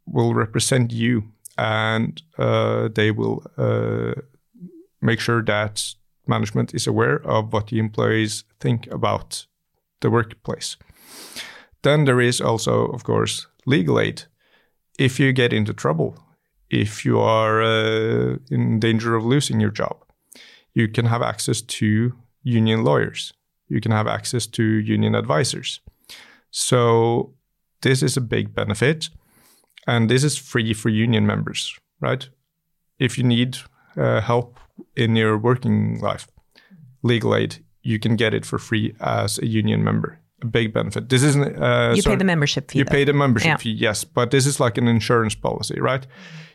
will 0.08 0.34
represent 0.34 0.92
you 0.92 1.24
and 1.60 2.20
uh, 2.40 2.90
they 2.96 3.12
will 3.12 3.44
uh, 3.56 4.20
make 5.00 5.20
sure 5.20 5.44
that 5.44 5.96
management 6.26 6.74
is 6.74 6.88
aware 6.88 7.22
of 7.24 7.54
what 7.54 7.68
the 7.68 7.78
employees 7.78 8.46
think 8.60 8.88
about 8.88 9.46
the 10.02 10.10
workplace. 10.10 10.78
Then 11.84 12.06
there 12.06 12.20
is 12.20 12.42
also, 12.42 12.88
of 12.88 13.04
course, 13.04 13.46
legal 13.68 14.00
aid. 14.00 14.24
If 14.98 15.20
you 15.20 15.34
get 15.34 15.54
into 15.54 15.74
trouble, 15.74 16.18
if 16.72 17.06
you 17.06 17.20
are 17.20 17.62
uh, 17.62 18.38
in 18.50 18.80
danger 18.80 19.16
of 19.16 19.24
losing 19.24 19.62
your 19.62 19.72
job, 19.72 19.98
you 20.74 20.88
can 20.88 21.06
have 21.06 21.22
access 21.22 21.62
to 21.62 22.14
union 22.42 22.84
lawyers. 22.84 23.34
You 23.70 23.80
can 23.82 23.92
have 23.92 24.08
access 24.08 24.48
to 24.48 24.64
union 24.64 25.16
advisors. 25.16 25.80
So 26.52 27.34
this 27.82 28.02
is 28.04 28.18
a 28.18 28.22
big 28.22 28.54
benefit, 28.54 29.10
and 29.88 30.10
this 30.10 30.24
is 30.24 30.38
free 30.38 30.74
for 30.74 30.90
union 30.90 31.26
members, 31.26 31.78
right? 32.02 32.28
If 33.00 33.18
you 33.18 33.24
need 33.24 33.58
uh, 33.96 34.22
help 34.22 34.60
in 34.96 35.16
your 35.16 35.38
working 35.38 36.00
life, 36.02 36.28
legal 37.04 37.36
aid, 37.36 37.58
you 37.84 38.00
can 38.00 38.16
get 38.16 38.34
it 38.34 38.46
for 38.46 38.58
free 38.60 38.94
as 39.00 39.40
a 39.40 39.46
union 39.46 39.84
member. 39.84 40.20
A 40.42 40.48
big 40.48 40.74
benefit. 40.74 41.10
This 41.10 41.24
isn't. 41.24 41.62
Uh, 41.62 41.94
You 41.96 42.02
sorry- 42.02 42.16
pay 42.16 42.20
the 42.20 42.26
membership 42.26 42.72
fee. 42.72 42.80
you 42.80 42.86
though. 42.86 42.92
pay 42.92 43.04
the 43.06 43.14
membership 43.14 43.48
Yeah. 43.48 43.58
fee, 43.58 43.72
yes, 43.72 44.04
but 44.04 44.32
this 44.32 44.46
is 44.46 44.60
like 44.60 44.78
an 44.78 44.88
insurance 44.88 45.36
policy, 45.36 45.80
right? 45.80 46.08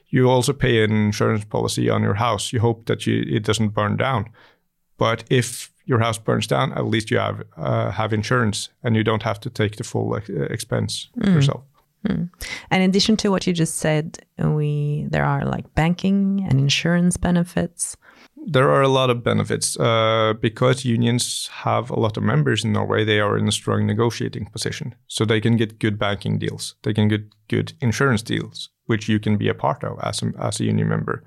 You 0.08 0.30
also 0.30 0.52
pay 0.52 0.84
an 0.84 0.90
insurance 0.92 1.44
policy 1.44 1.90
on 1.90 2.02
your 2.02 2.14
house. 2.14 2.52
You 2.52 2.60
hope 2.60 2.86
that 2.86 3.06
you, 3.06 3.24
it 3.36 3.44
doesn't 3.44 3.70
burn 3.74 3.96
down. 3.96 4.26
But 4.96 5.24
if 5.30 5.70
your 5.86 5.98
house 6.00 6.18
burns 6.18 6.46
down, 6.46 6.72
at 6.72 6.86
least 6.86 7.10
you 7.10 7.18
have 7.18 7.42
uh, 7.56 7.90
have 7.90 8.12
insurance, 8.14 8.70
and 8.82 8.96
you 8.96 9.04
don't 9.04 9.22
have 9.22 9.38
to 9.40 9.50
take 9.50 9.76
the 9.76 9.84
full 9.84 10.16
ex- 10.16 10.30
expense 10.50 11.10
Mm. 11.20 11.34
yourself. 11.34 11.62
And 12.06 12.82
in 12.82 12.90
addition 12.90 13.16
to 13.16 13.30
what 13.30 13.46
you 13.46 13.54
just 13.54 13.76
said, 13.76 14.18
we 14.38 15.06
there 15.10 15.24
are 15.24 15.44
like 15.56 15.74
banking 15.74 16.46
and 16.48 16.60
insurance 16.60 17.16
benefits. 17.20 17.96
There 18.52 18.68
are 18.70 18.82
a 18.82 18.88
lot 18.88 19.08
of 19.10 19.22
benefits 19.22 19.76
uh, 19.80 20.34
because 20.40 20.84
unions 20.84 21.48
have 21.64 21.88
a 21.90 21.98
lot 21.98 22.16
of 22.18 22.22
members 22.22 22.62
in 22.64 22.72
Norway. 22.72 23.04
They 23.04 23.20
are 23.20 23.38
in 23.38 23.48
a 23.48 23.52
strong 23.52 23.86
negotiating 23.86 24.50
position, 24.52 24.94
so 25.06 25.24
they 25.24 25.40
can 25.40 25.56
get 25.56 25.78
good 25.78 25.98
banking 25.98 26.38
deals. 26.38 26.74
They 26.82 26.92
can 26.94 27.08
get 27.08 27.22
good 27.48 27.72
insurance 27.80 28.22
deals, 28.22 28.68
which 28.86 29.08
you 29.08 29.18
can 29.18 29.36
be 29.38 29.48
a 29.48 29.54
part 29.54 29.82
of 29.84 29.98
as 30.02 30.22
a, 30.22 30.26
as 30.38 30.60
a 30.60 30.64
union 30.64 30.88
member. 30.88 31.22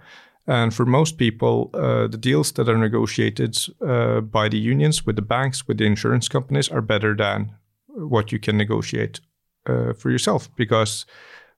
And 0.48 0.74
for 0.74 0.86
most 0.86 1.18
people, 1.18 1.70
uh, 1.74 2.08
the 2.08 2.18
deals 2.18 2.54
that 2.54 2.70
are 2.70 2.78
negotiated 2.78 3.58
uh, 3.86 4.22
by 4.22 4.48
the 4.48 4.58
unions 4.58 5.06
with 5.06 5.18
the 5.18 5.22
banks, 5.22 5.68
with 5.68 5.78
the 5.78 5.86
insurance 5.86 6.30
companies, 6.30 6.70
are 6.70 6.82
better 6.82 7.16
than 7.16 7.54
what 7.88 8.32
you 8.32 8.40
can 8.40 8.58
negotiate 8.58 9.20
uh, 9.66 9.92
for 9.94 10.10
yourself. 10.10 10.50
Because 10.56 11.06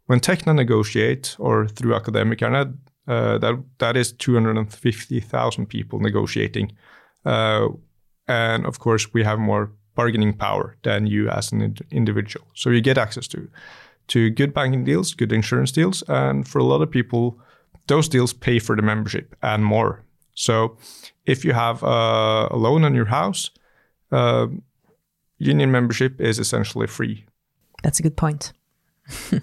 when 0.07 0.19
Tekna 0.19 0.55
negotiate 0.55 1.35
or 1.37 1.67
through 1.67 1.93
Academic 1.93 2.41
uh, 2.41 3.37
that 3.37 3.63
that 3.77 3.95
is 3.95 4.11
250,000 4.11 5.65
people 5.67 5.99
negotiating, 5.99 6.71
uh, 7.25 7.67
and 8.27 8.65
of 8.65 8.79
course 8.79 9.13
we 9.13 9.23
have 9.23 9.39
more 9.39 9.71
bargaining 9.95 10.33
power 10.33 10.77
than 10.81 11.05
you 11.07 11.29
as 11.29 11.51
an 11.51 11.61
ind- 11.61 11.81
individual. 11.91 12.47
So 12.53 12.69
you 12.69 12.81
get 12.81 12.97
access 12.97 13.27
to 13.27 13.49
to 14.07 14.31
good 14.31 14.53
banking 14.53 14.83
deals, 14.83 15.13
good 15.13 15.31
insurance 15.31 15.71
deals, 15.71 16.03
and 16.07 16.47
for 16.47 16.59
a 16.59 16.63
lot 16.63 16.81
of 16.81 16.89
people, 16.89 17.39
those 17.89 18.07
deals 18.07 18.31
pay 18.31 18.59
for 18.59 18.75
the 18.75 18.81
membership 18.81 19.35
and 19.41 19.65
more. 19.65 20.03
So 20.33 20.77
if 21.25 21.43
you 21.43 21.51
have 21.51 21.83
a 21.83 22.55
loan 22.55 22.85
on 22.85 22.95
your 22.95 23.05
house, 23.05 23.51
uh, 24.11 24.47
union 25.37 25.71
membership 25.71 26.21
is 26.21 26.39
essentially 26.39 26.87
free. 26.87 27.25
That's 27.83 27.99
a 27.99 28.03
good 28.03 28.15
point. 28.15 28.53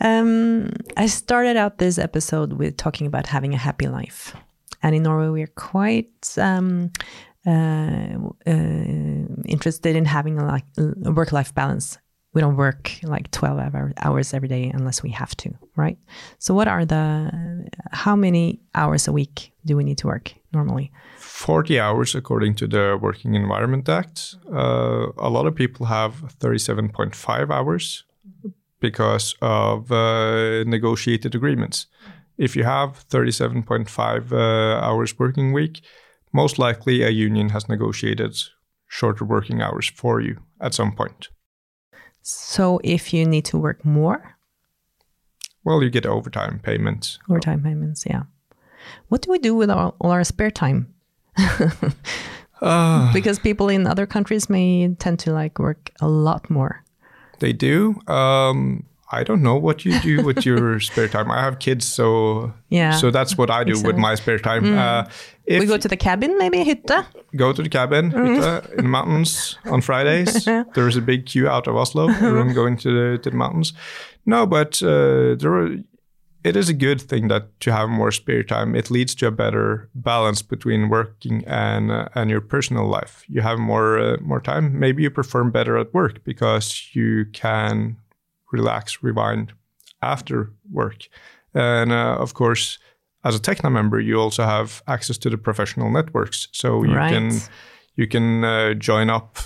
um, 0.00 0.70
I 0.96 1.06
started 1.06 1.56
out 1.56 1.78
this 1.78 1.98
episode 1.98 2.54
with 2.54 2.76
talking 2.76 3.06
about 3.06 3.26
having 3.26 3.54
a 3.54 3.58
happy 3.58 3.86
life. 3.86 4.34
And 4.82 4.94
in 4.94 5.02
Norway, 5.04 5.28
we're 5.28 5.54
quite 5.54 6.34
um, 6.38 6.90
uh, 7.46 8.18
uh, 8.46 8.52
interested 9.46 9.96
in 9.96 10.04
having 10.04 10.38
a, 10.38 10.62
a 11.04 11.12
work 11.12 11.32
life 11.32 11.54
balance. 11.54 11.98
We 12.38 12.42
don't 12.42 12.56
work 12.56 12.92
like 13.02 13.32
12 13.32 13.58
hour, 13.58 13.92
hours 13.98 14.32
every 14.32 14.46
day 14.46 14.70
unless 14.72 15.02
we 15.02 15.10
have 15.10 15.36
to, 15.38 15.50
right? 15.74 15.98
So, 16.38 16.54
what 16.54 16.68
are 16.68 16.84
the, 16.84 17.32
how 17.90 18.14
many 18.14 18.60
hours 18.76 19.08
a 19.08 19.12
week 19.12 19.50
do 19.66 19.76
we 19.76 19.82
need 19.82 19.98
to 19.98 20.06
work 20.06 20.34
normally? 20.52 20.92
40 21.16 21.80
hours 21.80 22.14
according 22.14 22.54
to 22.54 22.68
the 22.68 22.96
Working 23.02 23.34
Environment 23.34 23.88
Act. 23.88 24.36
Uh, 24.52 25.08
a 25.18 25.28
lot 25.28 25.46
of 25.48 25.56
people 25.56 25.86
have 25.86 26.38
37.5 26.38 27.50
hours 27.50 28.04
because 28.78 29.34
of 29.42 29.90
uh, 29.90 30.62
negotiated 30.62 31.34
agreements. 31.34 31.86
If 32.36 32.54
you 32.54 32.62
have 32.62 33.04
37.5 33.08 34.30
uh, 34.30 34.86
hours 34.86 35.18
working 35.18 35.52
week, 35.52 35.80
most 36.32 36.56
likely 36.56 37.02
a 37.02 37.10
union 37.10 37.48
has 37.48 37.68
negotiated 37.68 38.36
shorter 38.86 39.24
working 39.24 39.60
hours 39.60 39.88
for 39.88 40.20
you 40.20 40.38
at 40.60 40.72
some 40.72 40.92
point. 40.94 41.30
So, 42.30 42.80
if 42.84 43.12
you 43.14 43.24
need 43.26 43.44
to 43.46 43.58
work 43.58 43.84
more, 43.84 44.36
Well, 45.64 45.82
you 45.82 45.90
get 45.90 46.06
overtime 46.06 46.60
payments. 46.62 47.18
overtime 47.28 47.62
payments, 47.62 48.04
yeah. 48.06 48.22
What 49.08 49.22
do 49.22 49.30
we 49.32 49.38
do 49.38 49.54
with 49.54 49.70
all, 49.70 49.94
all 50.00 50.10
our 50.10 50.24
spare 50.24 50.50
time? 50.50 50.94
Uh, 52.60 53.12
because 53.12 53.38
people 53.38 53.68
in 53.68 53.86
other 53.86 54.06
countries 54.06 54.48
may 54.50 54.94
tend 54.98 55.18
to 55.20 55.32
like 55.32 55.58
work 55.58 55.90
a 56.00 56.08
lot 56.08 56.50
more. 56.50 56.84
They 57.40 57.52
do. 57.52 58.00
Um, 58.08 58.84
I 59.10 59.24
don't 59.24 59.42
know 59.42 59.56
what 59.56 59.84
you 59.84 59.98
do 60.00 60.22
with 60.22 60.44
your 60.44 60.80
spare 60.88 61.08
time. 61.08 61.30
I 61.30 61.40
have 61.42 61.58
kids, 61.58 61.86
so 61.86 62.52
Yeah. 62.68 62.92
So 62.92 63.10
that's 63.10 63.38
what 63.38 63.50
I 63.50 63.64
do 63.64 63.80
with 63.82 63.96
my 63.96 64.14
spare 64.16 64.38
time. 64.38 64.78
Uh, 64.78 65.04
if 65.46 65.60
we 65.60 65.66
go 65.66 65.78
to 65.78 65.88
the 65.88 65.96
cabin, 65.96 66.36
maybe 66.36 66.62
hytte. 66.64 67.06
go 67.36 67.52
to 67.52 67.62
the 67.62 67.70
cabin 67.70 68.10
hytte 68.10 68.70
in 68.70 68.84
the 68.84 68.90
mountains 68.90 69.58
on 69.64 69.80
Fridays. 69.80 70.44
there 70.74 70.88
is 70.88 70.96
a 70.96 71.00
big 71.00 71.24
queue 71.26 71.48
out 71.48 71.66
of 71.66 71.76
Oslo. 71.76 72.08
Everyone 72.08 72.52
going 72.60 72.76
to 72.78 72.90
the 72.90 73.18
to 73.18 73.30
the 73.30 73.36
mountains. 73.36 73.72
No, 74.26 74.46
but 74.46 74.82
uh, 74.82 75.36
there 75.36 75.54
are, 75.54 75.70
it 76.44 76.54
is 76.56 76.68
a 76.68 76.74
good 76.74 77.00
thing 77.00 77.28
that 77.28 77.58
to 77.60 77.72
have 77.72 77.88
more 77.88 78.12
spare 78.12 78.42
time. 78.42 78.74
It 78.76 78.90
leads 78.90 79.14
to 79.16 79.26
a 79.26 79.30
better 79.30 79.88
balance 79.94 80.42
between 80.42 80.90
working 80.90 81.44
and 81.46 81.90
uh, 81.90 82.08
and 82.14 82.28
your 82.28 82.42
personal 82.42 82.86
life. 82.86 83.24
You 83.26 83.40
have 83.40 83.58
more 83.58 83.98
uh, 83.98 84.16
more 84.20 84.40
time. 84.42 84.78
Maybe 84.78 85.02
you 85.02 85.10
perform 85.10 85.50
better 85.50 85.78
at 85.78 85.94
work 85.94 86.22
because 86.24 86.94
you 86.94 87.24
can 87.32 87.96
relax, 88.52 89.02
rewind 89.02 89.52
after 90.00 90.52
work, 90.72 91.08
and 91.54 91.92
uh, 91.92 92.16
of 92.18 92.34
course. 92.34 92.78
As 93.24 93.34
a 93.34 93.40
Tekna 93.40 93.70
member, 93.70 94.00
you 94.00 94.20
also 94.20 94.44
have 94.44 94.80
access 94.86 95.18
to 95.18 95.28
the 95.28 95.36
professional 95.36 95.90
networks, 95.90 96.48
so 96.52 96.84
you 96.84 96.94
Right. 96.94 97.12
can 97.12 97.40
you 97.96 98.06
can 98.06 98.44
uh, 98.44 98.74
join 98.74 99.10
up, 99.10 99.36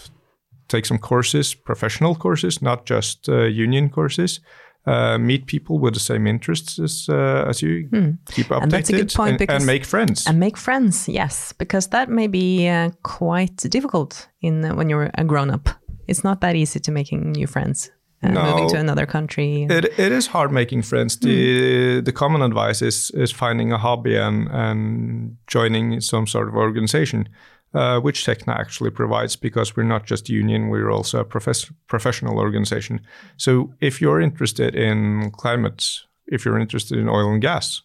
take 0.68 0.84
some 0.86 0.98
courses, 0.98 1.54
professional 1.54 2.14
courses, 2.14 2.60
not 2.60 2.84
just 2.90 3.28
uh, 3.28 3.44
union 3.44 3.88
courses. 3.88 4.40
Uh, 4.84 5.16
meet 5.16 5.46
people 5.46 5.78
with 5.78 5.94
the 5.94 6.00
same 6.00 6.26
interests 6.26 6.78
as, 6.80 7.08
uh, 7.08 7.48
as 7.48 7.62
you. 7.62 7.88
Keep 8.32 8.48
updated 8.48 8.56
Hmm. 8.56 8.62
And 8.62 8.70
that's 8.72 8.90
a 8.90 8.92
good 8.92 9.14
point 9.14 9.40
and, 9.40 9.50
and 9.50 9.64
make 9.66 9.84
friends. 9.84 10.26
And 10.26 10.38
make 10.38 10.56
friends, 10.58 11.08
yes, 11.08 11.52
because 11.52 11.88
that 11.90 12.08
may 12.08 12.26
be 12.26 12.68
uh, 12.68 12.90
quite 13.02 13.56
difficult 13.70 14.28
in 14.40 14.64
uh, 14.64 14.74
when 14.74 14.90
you're 14.90 15.10
a 15.14 15.24
grown 15.24 15.50
up. 15.50 15.68
It's 16.08 16.24
not 16.24 16.40
that 16.40 16.56
easy 16.56 16.80
to 16.80 16.92
making 16.92 17.32
new 17.32 17.46
friends 17.46 17.90
uh, 18.22 18.28
No. 18.28 18.44
moving 18.44 18.68
to 18.68 18.78
another 18.78 19.06
country? 19.06 19.66
It, 19.70 19.84
it 19.98 20.12
is 20.12 20.28
hard 20.28 20.52
making 20.52 20.82
friends. 20.82 21.16
The 21.18 22.00
the 22.00 22.12
common 22.12 22.42
advice 22.42 22.82
is 22.86 23.10
is 23.14 23.32
finding 23.32 23.72
a 23.72 23.78
hobby 23.78 24.16
and 24.16 24.48
and 24.50 25.36
joining 25.46 26.00
some 26.00 26.26
sort 26.26 26.48
of 26.48 26.54
organization, 26.54 27.28
uh, 27.74 28.00
which 28.00 28.24
Tekna 28.24 28.58
actually 28.58 28.90
provides 28.90 29.36
because 29.36 29.76
we're 29.76 29.88
not 29.88 30.06
just 30.10 30.28
union, 30.28 30.68
we're 30.70 30.90
also 30.90 31.20
a 31.20 31.24
profess- 31.24 31.72
professional 31.86 32.38
organization. 32.38 33.00
So 33.36 33.74
if 33.80 34.00
you're 34.00 34.20
interested 34.20 34.74
in 34.74 35.30
climate, 35.30 36.02
if 36.26 36.44
you're 36.44 36.60
interested 36.60 36.98
in 36.98 37.08
oil 37.08 37.32
and 37.32 37.42
gas, 37.42 37.82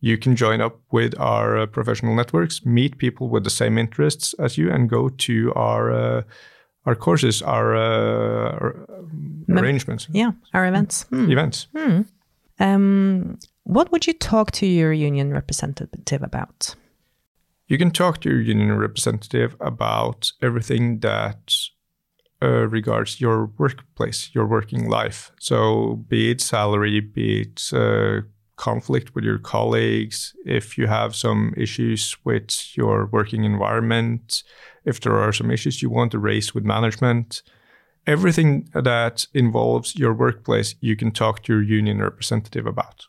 you 0.00 0.18
can 0.18 0.36
join 0.36 0.60
up 0.60 0.80
with 0.92 1.14
our 1.18 1.56
uh, 1.62 1.66
professional 1.66 2.14
networks, 2.14 2.64
meet 2.66 2.98
people 2.98 3.28
with 3.30 3.44
the 3.44 3.50
same 3.50 3.78
interests 3.80 4.34
as 4.38 4.58
you, 4.58 4.70
and 4.70 4.90
go 4.90 5.08
to 5.08 5.52
our 5.56 5.90
uh, 5.90 6.22
our 6.86 6.94
courses, 6.94 7.42
our, 7.42 7.74
uh, 7.74 8.52
our 8.52 8.86
arrangements, 9.48 10.06
yeah, 10.12 10.32
our 10.52 10.66
events. 10.66 11.04
Hmm. 11.04 11.30
events. 11.30 11.66
Um, 12.60 13.38
what 13.64 13.90
would 13.90 14.06
you 14.06 14.12
talk 14.12 14.50
to 14.52 14.66
your 14.66 14.92
union 14.92 15.32
representative 15.32 16.22
about? 16.22 16.74
You 17.66 17.78
can 17.78 17.90
talk 17.90 18.20
to 18.20 18.28
your 18.28 18.40
union 18.40 18.76
representative 18.76 19.56
about 19.60 20.30
everything 20.42 21.00
that 21.00 21.54
uh, 22.42 22.68
regards 22.68 23.20
your 23.20 23.46
workplace, 23.56 24.30
your 24.34 24.46
working 24.46 24.88
life. 24.88 25.32
So, 25.40 26.04
be 26.08 26.30
it 26.30 26.42
salary, 26.42 27.00
be 27.00 27.42
it 27.42 27.70
uh, 27.72 28.20
conflict 28.56 29.14
with 29.14 29.24
your 29.24 29.38
colleagues, 29.38 30.34
if 30.44 30.78
you 30.78 30.86
have 30.86 31.14
some 31.14 31.54
issues 31.56 32.16
with 32.24 32.76
your 32.76 33.06
working 33.06 33.44
environment, 33.44 34.42
if 34.84 35.00
there 35.00 35.16
are 35.16 35.32
some 35.32 35.50
issues 35.50 35.82
you 35.82 35.90
want 35.90 36.12
to 36.12 36.18
raise 36.18 36.54
with 36.54 36.64
management, 36.64 37.42
everything 38.06 38.68
that 38.74 39.26
involves 39.32 39.96
your 39.96 40.12
workplace, 40.12 40.74
you 40.80 40.96
can 40.96 41.10
talk 41.10 41.42
to 41.42 41.52
your 41.54 41.62
union 41.62 42.00
representative 42.00 42.66
about. 42.66 43.06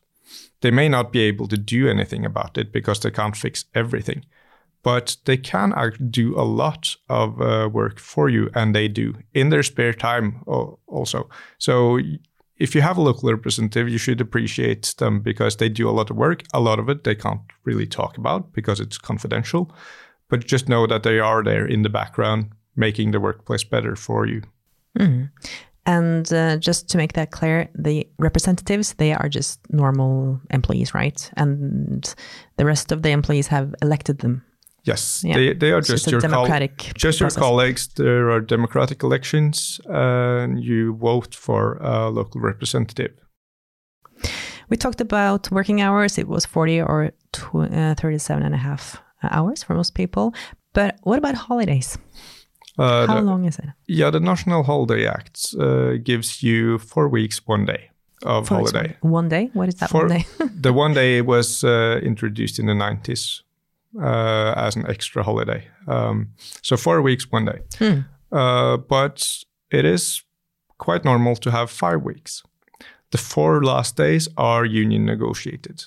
They 0.61 0.71
may 0.71 0.89
not 0.89 1.11
be 1.11 1.21
able 1.21 1.47
to 1.49 1.57
do 1.57 1.87
anything 1.87 2.25
about 2.25 2.57
it 2.57 2.71
because 2.71 2.99
they 2.99 3.11
can't 3.11 3.37
fix 3.37 3.65
everything, 3.75 4.25
but 4.83 5.17
they 5.25 5.37
can 5.37 5.73
do 6.09 6.39
a 6.39 6.43
lot 6.43 6.95
of 7.09 7.41
uh, 7.41 7.69
work 7.71 7.99
for 7.99 8.29
you, 8.29 8.49
and 8.55 8.73
they 8.73 8.87
do 8.87 9.15
in 9.33 9.49
their 9.49 9.63
spare 9.63 9.93
time 9.93 10.43
also. 10.87 11.29
So 11.57 11.99
if 12.57 12.73
you 12.73 12.81
have 12.81 12.97
a 12.97 13.01
local 13.01 13.29
representative, 13.29 13.89
you 13.89 13.97
should 13.97 14.21
appreciate 14.21 14.95
them 14.97 15.19
because 15.19 15.57
they 15.57 15.69
do 15.69 15.89
a 15.89 15.91
lot 15.91 16.09
of 16.09 16.15
work. 16.15 16.43
A 16.53 16.59
lot 16.59 16.79
of 16.79 16.89
it 16.89 17.03
they 17.03 17.15
can't 17.15 17.41
really 17.65 17.85
talk 17.85 18.17
about 18.17 18.53
because 18.53 18.79
it's 18.79 18.97
confidential, 18.97 19.75
but 20.29 20.45
just 20.45 20.67
know 20.67 20.87
that 20.87 21.03
they 21.03 21.19
are 21.19 21.43
there 21.43 21.65
in 21.65 21.81
the 21.83 21.89
background 21.89 22.51
making 22.75 23.11
the 23.11 23.19
workplace 23.19 23.63
better 23.63 23.95
for 23.95 24.25
you. 24.27 24.41
And 25.87 26.33
uh, 26.33 26.57
just 26.57 26.89
to 26.89 26.97
make 26.97 27.13
that 27.13 27.29
clear, 27.31 27.69
the 27.75 28.07
representatives, 28.17 28.93
they 28.95 29.13
are 29.13 29.29
just 29.29 29.59
normal 29.69 30.41
employees, 30.49 30.93
right? 30.95 31.31
And 31.37 32.15
the 32.57 32.65
rest 32.65 32.91
of 32.91 33.01
the 33.03 33.09
employees 33.11 33.47
have 33.47 33.75
elected 33.83 34.19
them. 34.19 34.43
Yes, 34.83 35.23
Yeah. 35.23 35.35
they, 35.37 35.53
they 35.53 35.71
are 35.71 35.83
So 35.83 35.93
just 35.93 36.11
your 36.11 36.21
democratic 36.21 36.91
just 36.95 37.19
your 37.19 37.29
colleagues. 37.29 37.87
There 37.95 38.31
are 38.31 38.39
democratic 38.41 39.03
elections, 39.03 39.79
and 39.85 40.63
you 40.63 40.95
vote 40.95 41.35
for 41.35 41.77
a 41.81 42.09
local 42.09 42.41
representative. 42.41 43.11
We 44.69 44.77
talked 44.77 45.01
about 45.01 45.51
working 45.51 45.81
hours. 45.81 46.17
It 46.17 46.27
was 46.27 46.45
40 46.45 46.81
or 46.81 47.11
tw- 47.31 47.71
uh, 47.71 47.95
37 47.95 48.43
and 48.43 48.55
a 48.55 48.57
half 48.57 49.01
hours 49.31 49.63
for 49.63 49.75
most 49.75 49.93
people. 49.93 50.33
But 50.73 50.97
what 51.03 51.17
about 51.17 51.35
holidays? 51.35 51.97
Uh, 52.77 53.07
How 53.07 53.15
the, 53.15 53.21
long 53.21 53.45
is 53.45 53.57
it? 53.59 53.65
Yeah, 53.87 54.09
the 54.11 54.19
National 54.19 54.63
Holiday 54.63 55.07
Act 55.07 55.55
uh, 55.59 55.93
gives 56.03 56.43
you 56.43 56.77
four 56.79 57.07
weeks, 57.07 57.41
one 57.47 57.65
day 57.65 57.89
of 58.23 58.47
For 58.47 58.55
holiday. 58.55 58.79
example, 58.85 59.09
One 59.09 59.29
day? 59.29 59.49
What 59.53 59.69
is 59.69 59.75
that 59.75 59.89
For- 59.89 60.07
one 60.07 60.09
day? 60.17 60.25
the 60.61 60.73
one 60.73 60.93
day 60.93 61.21
was 61.21 61.63
uh, 61.63 61.99
introduced 62.03 62.59
in 62.59 62.65
the 62.65 62.73
90s 62.73 63.41
uh, 64.01 64.53
as 64.57 64.75
an 64.75 64.85
extra 64.89 65.23
holiday. 65.23 65.65
Um, 65.87 66.27
so 66.61 66.75
four 66.77 67.01
weeks, 67.01 67.31
one 67.31 67.45
day. 67.45 67.59
Hmm. 67.79 67.99
Uh, 68.37 68.75
but 68.77 69.25
it 69.71 69.85
is 69.85 70.23
quite 70.77 71.05
normal 71.05 71.35
to 71.37 71.51
have 71.51 71.69
five 71.71 72.03
weeks. 72.03 72.43
The 73.11 73.17
four 73.17 73.63
last 73.63 73.95
days 73.95 74.27
are 74.35 74.65
union 74.65 75.05
negotiated. 75.05 75.83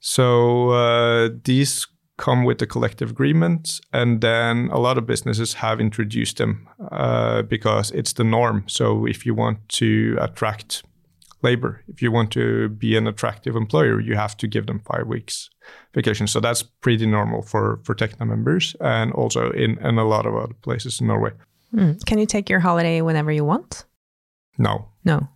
So 0.00 0.70
uh, 0.70 1.28
these 1.44 1.86
come 2.18 2.44
with 2.44 2.58
the 2.58 2.66
collective 2.66 3.10
agreement, 3.10 3.80
and 3.92 4.20
then 4.20 4.68
a 4.72 4.78
lot 4.78 4.98
of 4.98 5.06
businesses 5.06 5.54
have 5.54 5.80
introduced 5.80 6.36
them 6.36 6.68
uh, 6.90 7.42
because 7.42 7.90
it's 7.92 8.12
the 8.12 8.24
norm. 8.24 8.64
So 8.68 9.06
if 9.06 9.26
you 9.26 9.34
want 9.34 9.68
to 9.70 10.16
attract 10.20 10.82
labor. 11.42 11.82
If 11.88 12.00
you 12.00 12.10
want 12.10 12.30
to 12.32 12.68
be 12.68 12.96
an 12.96 13.06
attractive 13.06 13.56
employer, 13.56 14.00
you 14.00 14.14
have 14.14 14.36
to 14.38 14.46
give 14.46 14.66
them 14.66 14.80
five 14.80 15.06
weeks 15.06 15.50
vacation. 15.94 16.26
So 16.26 16.40
that's 16.40 16.62
pretty 16.62 17.06
normal 17.06 17.42
for 17.42 17.80
for 17.84 17.94
Tekna 17.94 18.26
members 18.26 18.76
and 18.80 19.12
also 19.12 19.50
in, 19.50 19.78
in 19.78 19.98
a 19.98 20.04
lot 20.04 20.26
of 20.26 20.34
other 20.34 20.54
places 20.62 21.00
in 21.00 21.06
Norway. 21.08 21.32
Hmm. 21.70 21.92
Can 22.06 22.18
you 22.18 22.26
take 22.26 22.48
your 22.48 22.60
holiday 22.60 23.00
whenever 23.02 23.32
you 23.32 23.44
want? 23.44 23.84
No. 24.58 24.88
No. 25.04 25.28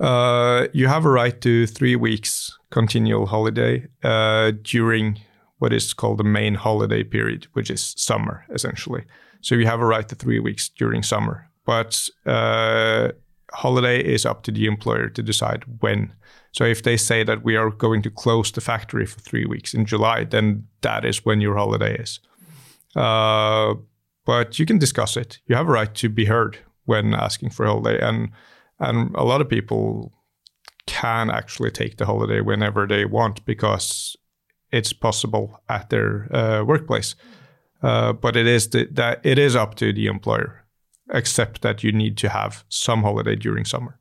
Uh, 0.00 0.66
you 0.72 0.88
have 0.88 1.04
a 1.04 1.10
right 1.10 1.40
to 1.40 1.66
three 1.66 1.96
weeks 1.96 2.50
continual 2.70 3.26
holiday 3.26 3.86
uh, 4.02 4.52
during 4.62 5.20
what 5.62 5.72
is 5.72 5.94
called 5.94 6.18
the 6.18 6.24
main 6.24 6.54
holiday 6.54 7.04
period, 7.04 7.46
which 7.52 7.70
is 7.70 7.94
summer 7.96 8.44
essentially. 8.52 9.04
So 9.42 9.54
you 9.54 9.64
have 9.66 9.80
a 9.80 9.86
right 9.86 10.08
to 10.08 10.16
three 10.16 10.40
weeks 10.40 10.68
during 10.68 11.04
summer, 11.04 11.48
but 11.64 12.08
uh, 12.26 13.12
holiday 13.52 14.00
is 14.00 14.26
up 14.26 14.42
to 14.42 14.50
the 14.50 14.66
employer 14.66 15.08
to 15.10 15.22
decide 15.22 15.62
when. 15.78 16.12
So 16.50 16.64
if 16.64 16.82
they 16.82 16.96
say 16.96 17.22
that 17.22 17.44
we 17.44 17.54
are 17.54 17.70
going 17.70 18.02
to 18.02 18.10
close 18.10 18.50
the 18.50 18.60
factory 18.60 19.06
for 19.06 19.20
three 19.20 19.46
weeks 19.46 19.72
in 19.72 19.86
July, 19.86 20.24
then 20.24 20.66
that 20.80 21.04
is 21.04 21.24
when 21.24 21.40
your 21.40 21.56
holiday 21.56 21.94
is. 21.94 22.18
Uh, 22.96 23.74
but 24.26 24.58
you 24.58 24.66
can 24.66 24.78
discuss 24.78 25.16
it. 25.16 25.38
You 25.46 25.54
have 25.54 25.68
a 25.68 25.72
right 25.72 25.94
to 25.94 26.08
be 26.08 26.24
heard 26.24 26.58
when 26.86 27.14
asking 27.14 27.50
for 27.50 27.66
a 27.66 27.68
holiday, 27.68 28.04
and 28.04 28.30
and 28.80 29.14
a 29.14 29.22
lot 29.22 29.40
of 29.40 29.48
people 29.48 30.12
can 30.86 31.30
actually 31.30 31.70
take 31.70 31.98
the 31.98 32.06
holiday 32.06 32.40
whenever 32.40 32.88
they 32.88 33.04
want 33.04 33.44
because 33.44 34.16
it's 34.72 34.92
possible 34.92 35.60
at 35.68 35.90
their 35.90 36.34
uh, 36.34 36.64
workplace. 36.64 37.14
Uh, 37.82 38.12
but 38.12 38.36
it 38.36 38.46
is 38.46 38.68
the, 38.70 38.88
that 38.92 39.20
it 39.24 39.38
is 39.38 39.56
up 39.56 39.74
to 39.74 39.92
the 39.92 40.06
employer, 40.06 40.64
except 41.12 41.62
that 41.62 41.82
you 41.82 41.92
need 41.92 42.16
to 42.16 42.28
have 42.28 42.64
some 42.68 43.02
holiday 43.02 43.36
during 43.36 43.64
summer. 43.64 43.98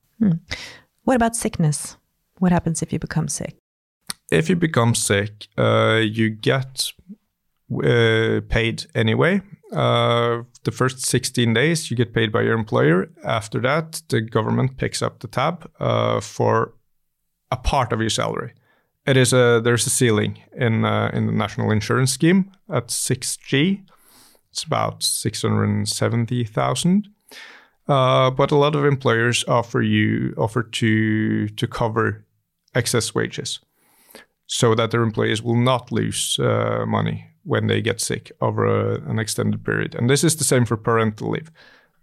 What 1.03 1.15
about 1.15 1.35
sickness? 1.35 1.97
What 2.37 2.51
happens 2.51 2.81
if 2.81 2.93
you 2.93 2.99
become 2.99 3.27
sick? 3.27 3.55
If 4.31 4.49
you 4.49 4.55
become 4.55 4.95
sick, 4.95 5.47
uh, 5.57 6.01
you 6.03 6.29
get 6.29 6.91
uh, 7.83 8.41
paid 8.49 8.85
anyway. 8.95 9.41
Uh, 9.71 10.43
the 10.63 10.71
first 10.71 11.05
16 11.05 11.53
days 11.53 11.89
you 11.89 11.97
get 11.97 12.13
paid 12.13 12.31
by 12.31 12.41
your 12.41 12.53
employer. 12.53 13.09
After 13.23 13.59
that, 13.61 14.01
the 14.09 14.21
government 14.21 14.77
picks 14.77 15.01
up 15.01 15.19
the 15.19 15.27
tab 15.27 15.69
uh, 15.79 16.19
for 16.19 16.73
a 17.49 17.57
part 17.57 17.91
of 17.93 17.99
your 17.99 18.09
salary. 18.09 18.53
It 19.05 19.17
is 19.17 19.33
a 19.33 19.59
there's 19.63 19.87
a 19.87 19.89
ceiling 19.89 20.39
in 20.55 20.85
uh, 20.85 21.09
in 21.13 21.25
the 21.25 21.31
national 21.31 21.71
insurance 21.71 22.11
scheme 22.11 22.51
at 22.69 22.87
6G. 22.87 23.83
It's 24.51 24.63
about 24.63 25.03
670,000. 25.03 27.07
Uh, 27.87 28.29
but 28.29 28.51
a 28.51 28.55
lot 28.55 28.75
of 28.75 28.85
employers 28.85 29.43
offer 29.47 29.81
you 29.81 30.35
offer 30.37 30.63
to 30.63 31.47
to 31.47 31.67
cover 31.67 32.25
excess 32.75 33.15
wages 33.15 33.59
so 34.45 34.75
that 34.75 34.91
their 34.91 35.01
employees 35.01 35.41
will 35.41 35.55
not 35.55 35.91
lose 35.91 36.37
uh, 36.39 36.85
money 36.85 37.25
when 37.43 37.67
they 37.67 37.81
get 37.81 37.99
sick 37.99 38.31
over 38.41 38.65
a, 38.65 39.01
an 39.09 39.17
extended 39.17 39.63
period. 39.63 39.95
And 39.95 40.09
this 40.09 40.23
is 40.23 40.35
the 40.35 40.43
same 40.43 40.65
for 40.65 40.77
parental 40.77 41.31
leave. 41.31 41.49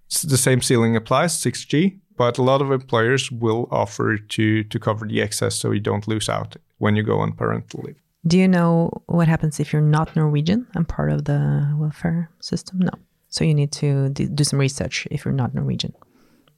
It's 0.06 0.22
the 0.22 0.38
same 0.38 0.62
ceiling 0.62 0.96
applies, 0.96 1.36
6G, 1.36 2.00
but 2.18 2.36
a 2.38 2.42
lot 2.42 2.60
of 2.60 2.70
employers 2.70 3.30
will 3.30 3.66
offer 3.70 4.18
to 4.18 4.64
to 4.64 4.78
cover 4.78 5.06
the 5.06 5.22
excess 5.22 5.56
so 5.56 5.72
you 5.72 5.80
don't 5.80 6.06
lose 6.06 6.28
out 6.28 6.56
when 6.78 6.96
you 6.96 7.02
go 7.02 7.20
on 7.20 7.32
parental 7.32 7.80
leave. 7.84 8.02
Do 8.26 8.36
you 8.36 8.48
know 8.48 8.90
what 9.06 9.28
happens 9.28 9.60
if 9.60 9.72
you're 9.72 9.90
not 9.98 10.14
Norwegian 10.16 10.66
and 10.74 10.86
part 10.86 11.10
of 11.12 11.24
the 11.24 11.40
welfare 11.78 12.28
system? 12.40 12.80
No. 12.80 12.90
So 13.28 13.44
you 13.44 13.54
need 13.54 13.72
to 13.72 14.08
do 14.10 14.44
some 14.44 14.58
research 14.58 15.06
if 15.10 15.24
you're 15.24 15.40
not 15.42 15.54
Norwegian. 15.54 15.94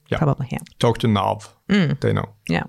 Yeah. 0.09 0.17
Probably, 0.17 0.47
yeah. 0.51 0.63
Talk 0.79 0.97
to 0.99 1.07
NAV. 1.07 1.53
They 1.67 2.13
know. 2.13 2.33
Yeah. 2.49 2.63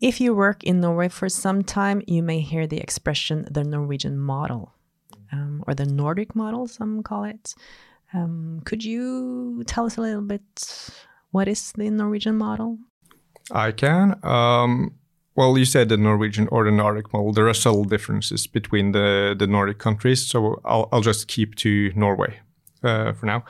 If 0.00 0.20
you 0.20 0.34
work 0.34 0.64
in 0.64 0.80
Norway 0.80 1.08
for 1.08 1.28
some 1.28 1.62
time, 1.62 2.02
you 2.06 2.22
may 2.22 2.40
hear 2.40 2.66
the 2.66 2.78
expression 2.78 3.46
the 3.50 3.62
Norwegian 3.62 4.18
model 4.18 4.72
um, 5.32 5.62
or 5.66 5.74
the 5.74 5.84
Nordic 5.84 6.34
model, 6.34 6.66
some 6.66 7.02
call 7.02 7.24
it. 7.24 7.54
Um, 8.12 8.62
could 8.64 8.82
you 8.82 9.62
tell 9.66 9.86
us 9.86 9.96
a 9.98 10.00
little 10.00 10.22
bit 10.22 10.90
what 11.30 11.48
is 11.48 11.72
the 11.72 11.90
Norwegian 11.90 12.36
model? 12.36 12.78
I 13.50 13.72
can. 13.72 14.18
Um, 14.24 14.94
well, 15.34 15.56
you 15.56 15.64
said 15.64 15.88
the 15.88 15.96
Norwegian 15.96 16.48
or 16.48 16.64
the 16.64 16.70
Nordic 16.70 17.12
model. 17.12 17.32
There 17.32 17.48
are 17.48 17.54
subtle 17.54 17.84
differences 17.84 18.46
between 18.46 18.92
the, 18.92 19.34
the 19.38 19.46
Nordic 19.46 19.78
countries, 19.78 20.26
so 20.26 20.60
I'll, 20.64 20.88
I'll 20.92 21.00
just 21.00 21.28
keep 21.28 21.54
to 21.56 21.92
Norway 21.94 22.40
uh, 22.82 23.12
for 23.12 23.26
now. 23.26 23.44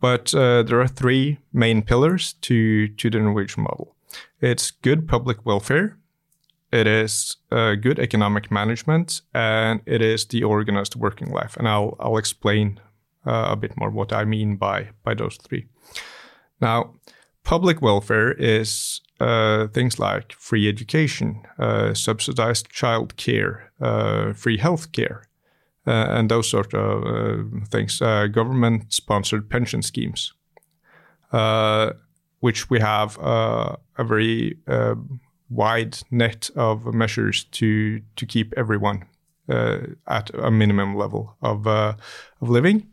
But 0.00 0.34
uh, 0.34 0.62
there 0.62 0.80
are 0.80 0.88
three 0.88 1.38
main 1.52 1.82
pillars 1.82 2.34
to, 2.42 2.88
to 2.88 3.10
the 3.10 3.18
Norwegian 3.18 3.64
model 3.64 3.94
it's 4.40 4.70
good 4.70 5.06
public 5.06 5.44
welfare, 5.44 5.98
it 6.72 6.86
is 6.86 7.36
uh, 7.50 7.74
good 7.74 7.98
economic 7.98 8.50
management, 8.50 9.22
and 9.34 9.80
it 9.86 10.02
is 10.02 10.26
the 10.26 10.44
organized 10.44 10.96
working 10.96 11.30
life. 11.30 11.56
And 11.56 11.68
I'll, 11.68 11.96
I'll 12.00 12.16
explain 12.16 12.80
uh, 13.26 13.48
a 13.50 13.56
bit 13.56 13.76
more 13.76 13.90
what 13.90 14.12
I 14.12 14.24
mean 14.24 14.56
by, 14.56 14.90
by 15.04 15.14
those 15.14 15.36
three. 15.36 15.66
Now, 16.60 16.94
public 17.44 17.82
welfare 17.82 18.32
is 18.32 19.00
uh, 19.20 19.66
things 19.68 19.98
like 19.98 20.32
free 20.32 20.68
education, 20.68 21.42
uh, 21.58 21.94
subsidized 21.94 22.68
child 22.70 23.16
care, 23.16 23.72
uh, 23.80 24.32
free 24.32 24.56
health 24.56 24.92
care, 24.92 25.24
uh, 25.86 26.06
and 26.10 26.30
those 26.30 26.48
sort 26.48 26.74
of 26.74 27.04
uh, 27.04 27.42
things. 27.68 28.00
Uh, 28.00 28.26
government 28.26 28.92
sponsored 28.92 29.48
pension 29.50 29.82
schemes, 29.82 30.32
which 32.40 32.70
we 32.70 32.80
have 32.80 33.18
a 33.18 33.78
very 33.98 34.58
wide 35.50 35.98
net 36.10 36.50
of 36.56 36.94
measures 36.94 37.44
to 37.44 38.00
to 38.16 38.26
keep 38.26 38.54
everyone 38.56 39.04
at 39.48 40.30
a 40.34 40.50
minimum 40.50 40.96
level 40.96 41.36
of 41.42 41.66
of 41.66 41.96
living 42.40 42.89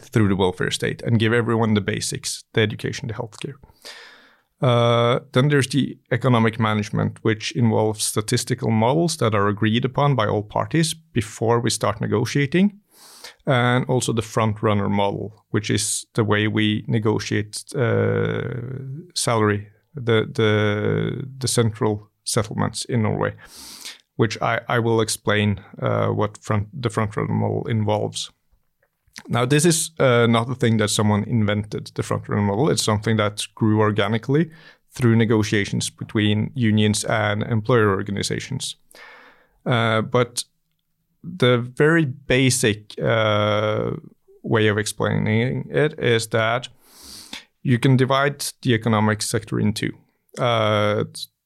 through 0.00 0.28
the 0.28 0.36
welfare 0.36 0.70
state 0.70 1.02
and 1.02 1.18
give 1.18 1.32
everyone 1.32 1.74
the 1.74 1.80
basics, 1.80 2.44
the 2.52 2.60
education, 2.60 3.08
the 3.08 3.14
healthcare. 3.14 3.54
Uh, 4.62 5.20
then 5.32 5.48
there's 5.48 5.68
the 5.68 5.98
economic 6.10 6.58
management, 6.58 7.18
which 7.22 7.52
involves 7.52 8.04
statistical 8.04 8.70
models 8.70 9.18
that 9.18 9.34
are 9.34 9.48
agreed 9.48 9.84
upon 9.84 10.14
by 10.14 10.26
all 10.26 10.42
parties 10.42 10.94
before 10.94 11.60
we 11.60 11.68
start 11.68 12.00
negotiating, 12.00 12.80
and 13.46 13.84
also 13.86 14.12
the 14.14 14.22
front 14.22 14.62
runner 14.62 14.88
model, 14.88 15.44
which 15.50 15.70
is 15.70 16.06
the 16.14 16.24
way 16.24 16.48
we 16.48 16.84
negotiate 16.86 17.64
uh, 17.74 18.40
salary, 19.14 19.68
the 19.94 20.26
the 20.32 21.28
the 21.38 21.48
central 21.48 22.10
settlements 22.24 22.86
in 22.86 23.02
Norway, 23.02 23.34
which 24.16 24.40
I, 24.40 24.60
I 24.68 24.78
will 24.78 25.02
explain 25.02 25.60
uh, 25.82 26.08
what 26.08 26.38
front 26.38 26.68
the 26.72 26.90
front 26.90 27.16
runner 27.16 27.34
model 27.34 27.66
involves. 27.68 28.32
Now, 29.28 29.46
this 29.46 29.64
is 29.64 29.90
uh, 29.98 30.26
not 30.26 30.50
a 30.50 30.54
thing 30.54 30.76
that 30.76 30.90
someone 30.90 31.24
invented, 31.24 31.90
the 31.94 32.02
front 32.02 32.28
runner 32.28 32.42
model. 32.42 32.70
It's 32.70 32.82
something 32.82 33.16
that 33.16 33.46
grew 33.54 33.80
organically 33.80 34.50
through 34.90 35.16
negotiations 35.16 35.90
between 35.90 36.50
unions 36.54 37.04
and 37.04 37.42
employer 37.42 37.90
organizations. 37.90 38.76
Uh, 39.64 40.02
but 40.02 40.44
the 41.22 41.58
very 41.58 42.04
basic 42.04 42.98
uh, 43.00 43.90
way 44.42 44.68
of 44.68 44.78
explaining 44.78 45.68
it 45.70 45.98
is 45.98 46.28
that 46.28 46.68
you 47.62 47.78
can 47.78 47.96
divide 47.96 48.44
the 48.62 48.74
economic 48.74 49.22
sector 49.22 49.58
into 49.58 49.92
uh, 50.38 51.04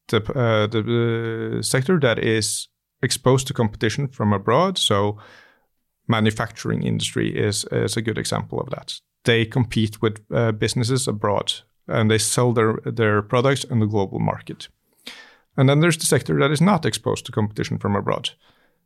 the, 0.09 0.19
uh, 0.35 0.67
the 0.67 1.59
sector 1.63 1.99
that 1.99 2.19
is 2.19 2.69
exposed 3.03 3.47
to 3.47 3.55
competition 3.55 4.07
from 4.09 4.33
abroad. 4.33 4.77
So 4.77 5.19
manufacturing 6.11 6.83
industry 6.83 7.31
is, 7.31 7.65
is 7.73 7.97
a 7.97 8.03
good 8.03 8.19
example 8.19 8.61
of 8.61 8.71
that. 8.71 9.01
They 9.25 9.47
compete 9.47 10.03
with 10.03 10.21
uh, 10.31 10.53
businesses 10.53 11.09
abroad 11.09 11.53
and 11.87 12.11
they 12.11 12.19
sell 12.19 12.53
their, 12.53 12.79
their 12.85 13.23
products 13.23 13.65
in 13.65 13.81
the 13.81 13.87
global 13.87 14.19
market. 14.19 14.69
And 15.57 15.69
then 15.69 15.81
there's 15.81 15.99
the 15.99 16.07
sector 16.07 16.39
that 16.39 16.51
is 16.51 16.61
not 16.61 16.87
exposed 16.87 17.27
to 17.27 17.33
competition 17.33 17.79
from 17.79 17.97
abroad. 17.97 18.31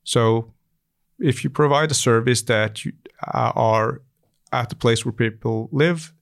So 0.02 0.52
if 1.18 1.44
you 1.44 1.50
provide 1.50 1.90
a 1.90 1.94
service 1.94 2.42
that 2.42 2.84
you 2.84 2.92
uh, 3.26 3.52
are 3.54 4.00
at 4.52 4.68
the 4.68 4.76
place 4.76 5.04
where 5.04 5.12
people 5.12 5.68
live, 5.72 6.12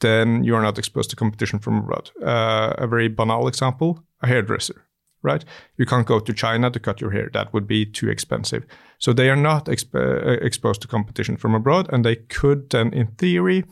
then 0.00 0.44
you 0.44 0.54
are 0.56 0.62
not 0.62 0.78
exposed 0.78 1.10
to 1.10 1.16
competition 1.16 1.58
from 1.58 1.78
abroad. 1.78 2.10
Uh, 2.22 2.74
a 2.78 2.86
very 2.86 3.08
banal 3.08 3.48
example 3.48 4.02
a 4.22 4.26
hairdresser 4.26 4.84
right? 5.22 5.44
You 5.76 5.86
can't 5.86 6.06
go 6.06 6.20
to 6.20 6.32
China 6.32 6.70
to 6.70 6.80
cut 6.80 7.00
your 7.00 7.10
hair. 7.10 7.30
That 7.32 7.52
would 7.52 7.66
be 7.66 7.86
too 7.86 8.10
expensive. 8.10 8.64
So 8.98 9.12
they 9.12 9.30
are 9.30 9.36
not 9.36 9.66
exp- 9.66 9.94
uh, 9.94 10.44
exposed 10.44 10.82
to 10.82 10.88
competition 10.88 11.36
from 11.36 11.54
abroad, 11.54 11.92
and 11.92 12.04
they 12.04 12.16
could 12.16 12.70
then, 12.70 12.92
in 12.92 13.06
theory, 13.18 13.64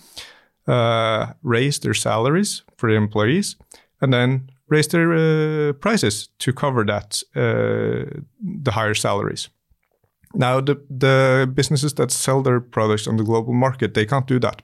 uh, 0.67 1.33
raise 1.43 1.79
their 1.81 1.95
salaries 1.95 2.63
for 2.77 2.91
the 2.91 2.97
employees 2.97 3.57
and 4.01 4.13
then 4.13 4.51
raise 4.69 4.89
their 4.89 5.13
uh, 5.13 5.73
prices 5.73 6.29
to 6.39 6.53
cover 6.53 6.85
that 6.85 7.23
uh, 7.35 8.21
the 8.41 8.73
higher 8.73 8.95
salaries. 8.95 9.49
Now, 10.35 10.61
the, 10.61 10.77
the 10.89 11.51
businesses 11.53 11.95
that 11.95 12.13
sell 12.13 12.43
their 12.43 12.61
products 12.61 13.09
on 13.09 13.17
the 13.17 13.25
global 13.25 13.53
market, 13.53 13.95
they 13.95 14.07
can't 14.07 14.29
do 14.29 14.39
that 14.39 14.63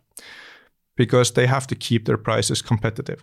because 0.96 1.32
they 1.32 1.46
have 1.46 1.66
to 1.66 1.74
keep 1.74 2.04
their 2.04 2.18
prices 2.18 2.62
competitive. 2.62 3.22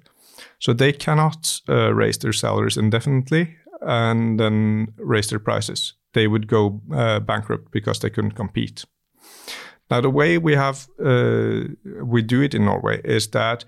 So 0.59 0.73
they 0.73 0.93
cannot 0.93 1.61
uh, 1.69 1.93
raise 1.93 2.17
their 2.17 2.33
salaries 2.33 2.77
indefinitely 2.77 3.55
and 3.81 4.39
then 4.39 4.93
raise 4.97 5.29
their 5.29 5.39
prices. 5.39 5.93
They 6.13 6.27
would 6.27 6.47
go 6.47 6.81
uh, 6.93 7.19
bankrupt 7.19 7.71
because 7.71 7.99
they 7.99 8.09
couldn't 8.09 8.35
compete. 8.35 8.85
Now, 9.89 10.01
the 10.01 10.09
way 10.09 10.37
we 10.37 10.55
have 10.55 10.87
uh, 11.03 11.63
we 12.03 12.21
do 12.21 12.41
it 12.41 12.55
in 12.55 12.65
Norway 12.65 13.01
is 13.03 13.27
that 13.29 13.65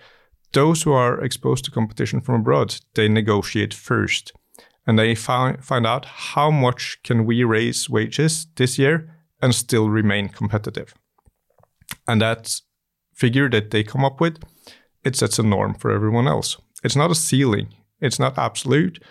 those 0.54 0.84
who 0.84 0.94
are 0.94 1.22
exposed 1.24 1.66
to 1.66 1.72
competition 1.72 2.22
from 2.22 2.36
abroad 2.36 2.80
they 2.94 3.10
negotiate 3.10 3.74
first, 3.74 4.32
and 4.88 4.98
they 4.98 5.16
find 5.16 5.64
find 5.64 5.86
out 5.86 6.06
how 6.06 6.50
much 6.52 7.00
can 7.04 7.26
we 7.26 7.44
raise 7.44 7.90
wages 7.90 8.48
this 8.56 8.80
year 8.80 9.10
and 9.42 9.54
still 9.54 9.90
remain 9.90 10.30
competitive. 10.30 10.94
And 12.08 12.22
that 12.22 12.62
figure 13.14 13.50
that 13.50 13.72
they 13.72 13.84
come 13.84 14.06
up 14.06 14.22
with, 14.22 14.38
it 15.04 15.16
sets 15.16 15.40
a 15.40 15.44
norm 15.44 15.74
for 15.74 15.92
everyone 15.92 16.28
else. 16.28 16.58
It's 16.86 16.95
not 16.95 17.12
a 17.12 17.15
ceiling. 17.15 17.69
It's 18.00 18.19
not 18.19 18.38
absolute. 18.38 19.04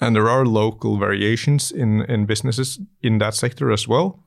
And 0.00 0.16
there 0.16 0.28
are 0.28 0.44
local 0.44 0.98
variations 0.98 1.70
in, 1.70 2.02
in 2.02 2.26
businesses 2.26 2.80
in 3.00 3.18
that 3.18 3.34
sector 3.34 3.70
as 3.70 3.86
well. 3.86 4.24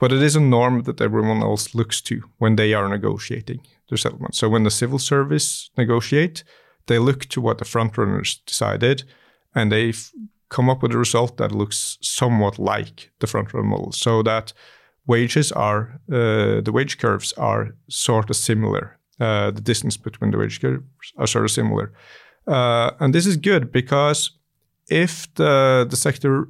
But 0.00 0.12
it 0.12 0.22
is 0.22 0.34
a 0.34 0.40
norm 0.40 0.82
that 0.84 1.00
everyone 1.00 1.42
else 1.42 1.74
looks 1.74 2.00
to 2.02 2.22
when 2.38 2.56
they 2.56 2.72
are 2.72 2.88
negotiating 2.88 3.60
their 3.88 3.98
settlement. 3.98 4.34
So 4.34 4.48
when 4.48 4.64
the 4.64 4.70
civil 4.70 4.98
service 4.98 5.70
negotiate, 5.76 6.42
they 6.86 6.98
look 6.98 7.26
to 7.26 7.40
what 7.40 7.58
the 7.58 7.64
frontrunners 7.66 8.38
decided 8.46 9.04
and 9.54 9.70
they 9.70 9.92
come 10.48 10.70
up 10.70 10.82
with 10.82 10.92
a 10.92 10.98
result 10.98 11.36
that 11.36 11.52
looks 11.52 11.98
somewhat 12.00 12.58
like 12.58 13.10
the 13.20 13.26
frontrunner 13.26 13.64
model. 13.64 13.92
So 13.92 14.22
that 14.22 14.54
wages 15.06 15.52
are, 15.52 16.00
uh, 16.10 16.62
the 16.62 16.72
wage 16.72 16.96
curves 16.96 17.32
are 17.34 17.74
sort 17.88 18.30
of 18.30 18.36
similar 18.36 18.98
uh, 19.20 19.50
the 19.50 19.60
distance 19.60 19.96
between 19.96 20.30
the 20.30 20.38
wage 20.38 20.60
curves 20.60 21.12
are 21.16 21.26
sort 21.26 21.44
of 21.44 21.50
similar. 21.50 21.92
Uh, 22.46 22.90
and 23.00 23.14
this 23.14 23.26
is 23.26 23.36
good 23.36 23.72
because 23.72 24.30
if 24.88 25.32
the, 25.34 25.86
the 25.88 25.96
sector 25.96 26.48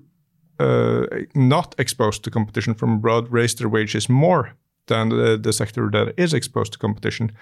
uh, 0.58 1.06
not 1.34 1.74
exposed 1.78 2.24
to 2.24 2.30
competition 2.30 2.74
from 2.74 2.94
abroad 2.94 3.30
raise 3.30 3.54
their 3.54 3.68
wages 3.68 4.08
more 4.08 4.54
than 4.86 5.08
the, 5.08 5.38
the 5.40 5.52
sector 5.52 5.90
that 5.90 6.14
is 6.16 6.34
exposed 6.34 6.72
to 6.72 6.78
competition, 6.78 7.32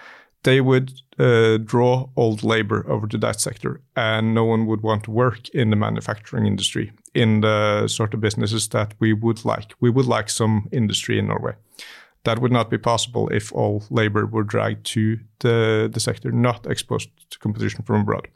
they 0.45 0.61
would 0.61 0.93
uh, 1.19 1.57
draw 1.59 2.09
old 2.17 2.43
labor 2.43 2.85
over 2.89 3.07
to 3.07 3.19
that 3.19 3.41
sector, 3.41 3.81
and 3.97 4.35
no 4.35 4.45
one 4.45 4.67
would 4.67 4.83
want 4.83 5.05
to 5.05 5.11
work 5.11 5.49
in 5.51 5.71
the 5.71 5.77
manufacturing 5.77 6.47
industry 6.47 6.93
in 7.15 7.43
the 7.43 7.87
sort 7.87 8.15
of 8.15 8.21
businesses 8.21 8.69
that 8.69 8.95
we 8.99 9.13
would 9.13 9.45
like. 9.45 9.75
We 9.81 9.91
would 9.91 10.07
like 10.07 10.29
some 10.29 10.69
industry 10.73 11.19
in 11.19 11.29
Norway. 11.29 11.55
That 12.25 12.39
would 12.39 12.53
not 12.53 12.71
be 12.71 12.79
possible 12.79 13.29
if 13.29 13.53
all 13.53 13.83
labor 13.91 14.27
were 14.27 14.45
dragged 14.45 14.87
to 14.87 15.19
the, 15.41 15.91
the 15.93 16.01
sector 16.01 16.31
not 16.31 16.67
exposed 16.67 17.09
to 17.31 17.39
competition 17.39 17.83
from 17.85 18.03
abroad. 18.03 18.29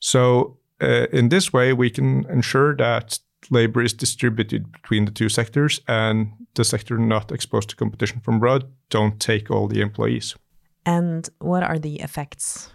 So, 0.00 0.58
uh, 0.82 1.06
in 1.12 1.28
this 1.28 1.52
way, 1.52 1.72
we 1.72 1.88
can 1.88 2.26
ensure 2.28 2.76
that 2.76 3.18
labor 3.50 3.82
is 3.82 3.92
distributed 3.92 4.72
between 4.72 5.04
the 5.04 5.10
two 5.10 5.28
sectors 5.28 5.80
and 5.86 6.32
the 6.54 6.64
sector 6.64 6.98
not 6.98 7.32
exposed 7.32 7.70
to 7.70 7.76
competition 7.76 8.20
from 8.20 8.36
abroad 8.36 8.64
don't 8.90 9.20
take 9.20 9.50
all 9.50 9.68
the 9.68 9.80
employees. 9.80 10.34
And 10.84 11.28
what 11.38 11.62
are 11.62 11.78
the 11.78 12.00
effects 12.00 12.70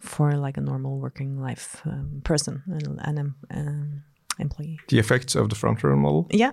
for 0.00 0.32
like 0.32 0.56
a 0.56 0.60
normal 0.60 0.98
working 0.98 1.40
life 1.40 1.80
um, 1.84 2.22
person, 2.24 2.62
and 2.66 3.00
an, 3.02 3.34
um, 3.50 4.02
employee? 4.38 4.78
The 4.88 4.98
effects 4.98 5.34
of 5.34 5.48
the 5.48 5.54
front 5.54 5.82
model? 5.84 6.26
Yeah. 6.30 6.52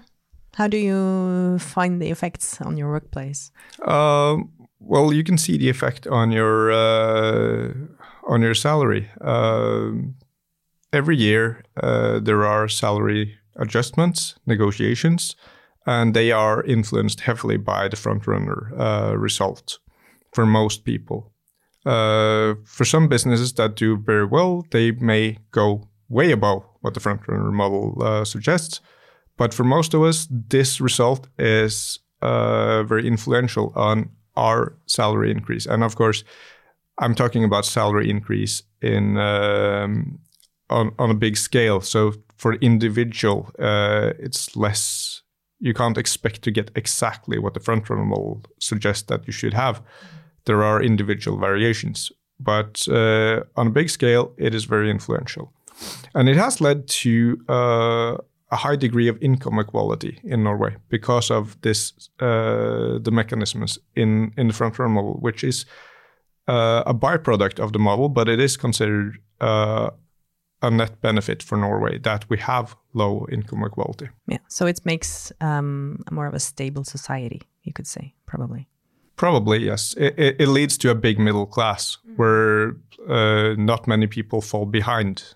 How 0.56 0.68
do 0.68 0.78
you 0.78 1.60
find 1.60 2.02
the 2.02 2.10
effects 2.10 2.62
on 2.62 2.78
your 2.78 2.90
workplace? 2.90 3.52
Uh, 3.82 4.38
well, 4.80 5.14
you 5.14 5.24
can 5.24 5.38
see 5.38 5.58
the 5.58 5.70
effect 5.70 6.08
on 6.08 6.32
your 6.32 6.72
uh, 6.72 7.74
on 8.28 8.42
your 8.42 8.56
salary. 8.56 9.10
Uh, 9.22 9.92
every 10.92 11.18
year, 11.18 11.64
uh, 11.82 12.20
there 12.20 12.46
are 12.46 12.68
salary 12.68 13.38
adjustments, 13.56 14.36
negotiations, 14.46 15.36
and 15.86 16.14
they 16.14 16.32
are 16.32 16.64
influenced 16.64 17.22
heavily 17.22 17.58
by 17.58 17.88
the 17.88 17.98
front 17.98 18.26
runner 18.28 18.72
uh, 18.78 19.16
result 19.18 19.80
for 20.34 20.46
most 20.46 20.84
people. 20.84 21.32
Uh, 21.86 22.56
for 22.66 22.86
some 22.86 23.08
businesses 23.08 23.54
that 23.54 23.76
do 23.76 23.98
very 23.98 24.26
well, 24.26 24.66
they 24.72 24.92
may 24.92 25.38
go 25.52 25.88
way 26.10 26.32
above 26.32 26.64
what 26.82 26.94
the 26.94 27.00
front 27.00 27.22
runner 27.28 27.52
model 27.52 28.26
suggests 28.26 28.82
but 29.40 29.54
for 29.54 29.64
most 29.64 29.94
of 29.94 30.04
us, 30.04 30.28
this 30.30 30.82
result 30.82 31.30
is 31.40 32.00
uh, 32.22 32.84
very 32.84 33.08
influential 33.08 33.72
on 33.74 34.10
our 34.36 34.74
salary 34.86 35.32
increase. 35.32 35.66
And 35.66 35.82
of 35.82 35.96
course, 35.96 36.26
I'm 36.98 37.16
talking 37.16 37.46
about 37.46 37.66
salary 37.66 38.10
increase 38.10 38.64
in 38.82 39.18
um, 39.18 40.20
on 40.70 40.92
on 41.00 41.10
a 41.10 41.14
big 41.14 41.38
scale. 41.38 41.80
So 41.82 42.14
for 42.38 42.56
individual, 42.56 43.50
uh, 43.60 44.12
it's 44.20 44.56
less. 44.56 45.24
You 45.62 45.74
can't 45.74 45.98
expect 45.98 46.42
to 46.42 46.52
get 46.52 46.72
exactly 46.76 47.40
what 47.40 47.54
the 47.54 47.60
front 47.60 47.90
runner 47.90 48.06
model 48.06 48.42
suggests 48.60 49.04
that 49.08 49.26
you 49.26 49.34
should 49.34 49.54
have. 49.54 49.82
There 50.44 50.64
are 50.64 50.84
individual 50.84 51.38
variations, 51.40 52.12
but 52.40 52.88
uh, 52.90 53.44
on 53.56 53.68
a 53.68 53.72
big 53.72 53.90
scale, 53.90 54.34
it 54.38 54.54
is 54.54 54.66
very 54.66 54.90
influential, 54.90 55.54
and 56.14 56.30
it 56.30 56.38
has 56.38 56.60
led 56.60 56.88
to 56.88 57.38
uh, 57.48 58.18
a 58.52 58.56
high 58.56 58.76
degree 58.76 59.08
of 59.08 59.18
income 59.22 59.60
equality 59.60 60.20
in 60.24 60.44
Norway 60.44 60.76
because 60.90 61.30
of 61.32 61.60
this 61.62 61.94
uh, 62.20 63.00
the 63.02 63.12
mechanisms 63.12 63.80
in 63.96 64.34
in 64.38 64.48
the 64.48 64.54
front 64.54 64.80
runner 64.80 64.94
model, 64.94 65.14
which 65.22 65.44
is 65.44 65.66
uh, 66.48 66.84
a 66.86 66.94
byproduct 66.94 67.60
of 67.60 67.72
the 67.72 67.80
model, 67.80 68.10
but 68.10 68.28
it 68.28 68.40
is 68.40 68.58
considered 68.58 69.20
uh, 69.40 69.90
a 70.62 70.72
net 70.72 71.02
benefit 71.02 71.44
for 71.44 71.58
Norway 71.58 72.00
that 72.00 72.30
we 72.30 72.38
have 72.38 72.76
low 72.94 73.28
income 73.32 73.64
equality. 73.64 74.10
Yeah, 74.28 74.40
so 74.48 74.66
it 74.66 74.86
makes 74.86 75.32
um, 75.42 76.04
more 76.12 76.28
of 76.28 76.34
a 76.34 76.40
stable 76.40 76.84
society, 76.84 77.42
you 77.64 77.74
could 77.74 77.88
say, 77.88 78.14
probably. 78.26 78.68
Probably 79.16 79.66
yes. 79.66 79.96
It, 79.98 80.18
it, 80.18 80.36
it 80.40 80.48
leads 80.48 80.78
to 80.80 80.90
a 80.90 80.96
big 80.96 81.20
middle 81.20 81.46
class 81.46 81.98
where 82.16 82.76
uh, 83.08 83.54
not 83.58 83.88
many 83.88 84.08
people 84.08 84.42
fall 84.42 84.66
behind. 84.66 85.36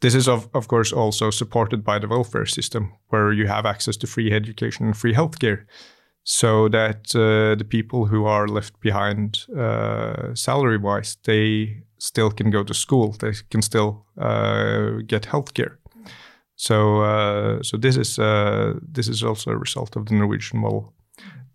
This 0.00 0.14
is 0.14 0.28
of 0.28 0.48
of 0.52 0.66
course 0.66 0.92
also 0.92 1.30
supported 1.30 1.84
by 1.84 1.98
the 1.98 2.08
welfare 2.08 2.46
system, 2.46 2.92
where 3.08 3.32
you 3.32 3.46
have 3.46 3.66
access 3.68 3.96
to 3.98 4.06
free 4.06 4.32
education 4.32 4.86
and 4.86 4.96
free 4.96 5.14
healthcare, 5.14 5.64
so 6.22 6.68
that 6.68 7.14
uh, 7.14 7.54
the 7.56 7.64
people 7.64 8.06
who 8.06 8.26
are 8.26 8.48
left 8.48 8.80
behind 8.80 9.46
uh, 9.56 10.34
salary 10.34 10.78
wise, 10.78 11.16
they 11.22 11.84
still 11.98 12.30
can 12.30 12.50
go 12.50 12.64
to 12.64 12.74
school. 12.74 13.12
They 13.12 13.32
can 13.50 13.62
still 13.62 14.06
uh, 14.18 15.02
get 15.06 15.22
healthcare. 15.22 15.76
So, 16.56 17.00
uh, 17.00 17.62
so 17.62 17.76
this 17.76 17.96
is 17.96 18.18
uh, 18.18 18.74
this 18.92 19.08
is 19.08 19.22
also 19.22 19.50
a 19.50 19.56
result 19.56 19.96
of 19.96 20.06
the 20.06 20.14
Norwegian 20.14 20.60
model. 20.60 20.92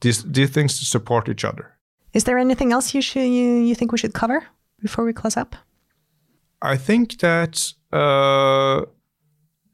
These 0.02 0.24
these 0.24 0.50
things 0.52 0.90
support 0.90 1.30
each 1.30 1.46
other. 1.46 1.78
Is 2.14 2.24
there 2.24 2.38
anything 2.38 2.72
else 2.72 2.94
you 2.94 3.02
should 3.02 3.28
you, 3.28 3.64
you 3.68 3.76
think 3.76 3.92
we 3.92 3.98
should 3.98 4.14
cover 4.14 4.48
before 4.82 5.06
we 5.06 5.14
close 5.14 5.38
up? 5.38 5.56
I 6.62 6.78
think 6.78 7.20
that 7.20 7.74
uh, 7.92 8.86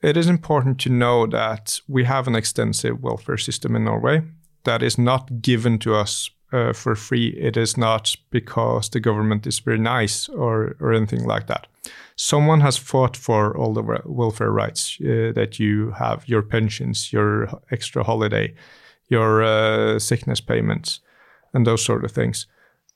it 0.02 0.18
is 0.18 0.28
important 0.28 0.80
to 0.82 0.90
know 0.90 1.26
that 1.28 1.80
we 1.88 2.04
have 2.04 2.28
an 2.28 2.36
extensive 2.36 3.02
welfare 3.02 3.38
system 3.38 3.76
in 3.76 3.86
Norway 3.86 4.22
that 4.64 4.84
is 4.84 4.98
not 4.98 5.42
given 5.42 5.80
to 5.80 5.96
us 5.96 6.30
uh, 6.54 6.74
for 6.74 6.96
free. 6.96 7.30
It 7.30 7.58
is 7.58 7.78
not 7.78 8.16
because 8.30 8.90
the 8.90 9.00
government 9.00 9.48
is 9.48 9.60
very 9.60 9.80
nice 9.80 10.30
or, 10.30 10.76
or 10.80 10.94
anything 10.94 11.26
like 11.26 11.48
that. 11.48 11.68
Someone 12.16 12.62
has 12.62 12.78
fought 12.78 13.18
for 13.18 13.58
all 13.58 13.74
the 13.74 14.02
welfare 14.06 14.52
rights 14.52 14.98
uh, 15.02 15.34
that 15.34 15.60
you 15.60 15.92
have 15.92 16.28
your 16.28 16.42
pensions, 16.42 17.12
your 17.12 17.50
extra 17.72 18.04
holiday, 18.04 18.54
your 19.10 19.44
uh, 19.44 20.00
sickness 20.00 20.40
payments, 20.40 21.00
and 21.54 21.66
those 21.66 21.84
sort 21.84 22.06
of 22.06 22.12
things. 22.12 22.48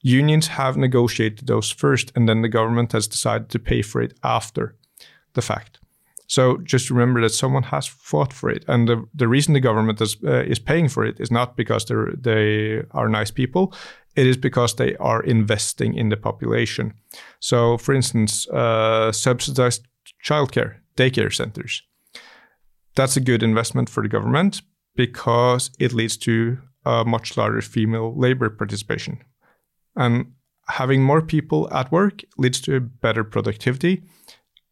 Unions 0.01 0.47
have 0.47 0.77
negotiated 0.77 1.47
those 1.47 1.69
first, 1.69 2.11
and 2.15 2.29
then 2.29 2.41
the 2.41 2.47
government 2.47 2.93
has 2.93 3.07
decided 3.07 3.49
to 3.49 3.59
pay 3.59 3.81
for 3.81 4.01
it 4.01 4.13
after 4.23 4.75
the 5.33 5.41
fact. 5.41 5.79
So 6.27 6.57
just 6.57 6.91
remember 6.91 7.21
that 7.21 7.33
someone 7.33 7.63
has 7.63 7.87
fought 7.87 8.33
for 8.33 8.51
it, 8.51 8.63
and 8.67 8.87
the, 8.87 9.03
the 9.15 9.27
reason 9.27 9.53
the 9.53 9.59
government 9.59 9.99
is 9.99 10.15
uh, 10.23 10.43
is 10.43 10.59
paying 10.59 10.87
for 10.87 11.03
it 11.03 11.19
is 11.19 11.31
not 11.31 11.57
because 11.57 11.85
they 11.85 11.95
they 12.21 12.83
are 12.91 13.09
nice 13.09 13.31
people. 13.31 13.73
It 14.15 14.27
is 14.27 14.37
because 14.37 14.75
they 14.75 14.95
are 14.97 15.23
investing 15.23 15.95
in 15.95 16.09
the 16.09 16.17
population. 16.17 16.93
So, 17.39 17.77
for 17.77 17.95
instance, 17.95 18.47
uh, 18.49 19.11
subsidized 19.11 19.87
childcare, 20.23 20.75
daycare 20.95 21.33
centers. 21.33 21.83
That's 22.95 23.17
a 23.17 23.21
good 23.21 23.43
investment 23.43 23.89
for 23.89 24.03
the 24.03 24.09
government 24.09 24.61
because 24.95 25.71
it 25.79 25.93
leads 25.93 26.17
to 26.17 26.57
a 26.85 27.05
much 27.05 27.37
larger 27.37 27.61
female 27.61 28.13
labor 28.15 28.49
participation, 28.49 29.17
and 29.95 30.33
having 30.67 31.03
more 31.03 31.21
people 31.21 31.67
at 31.71 31.91
work 31.91 32.21
leads 32.37 32.61
to 32.61 32.79
better 32.79 33.23
productivity, 33.23 34.03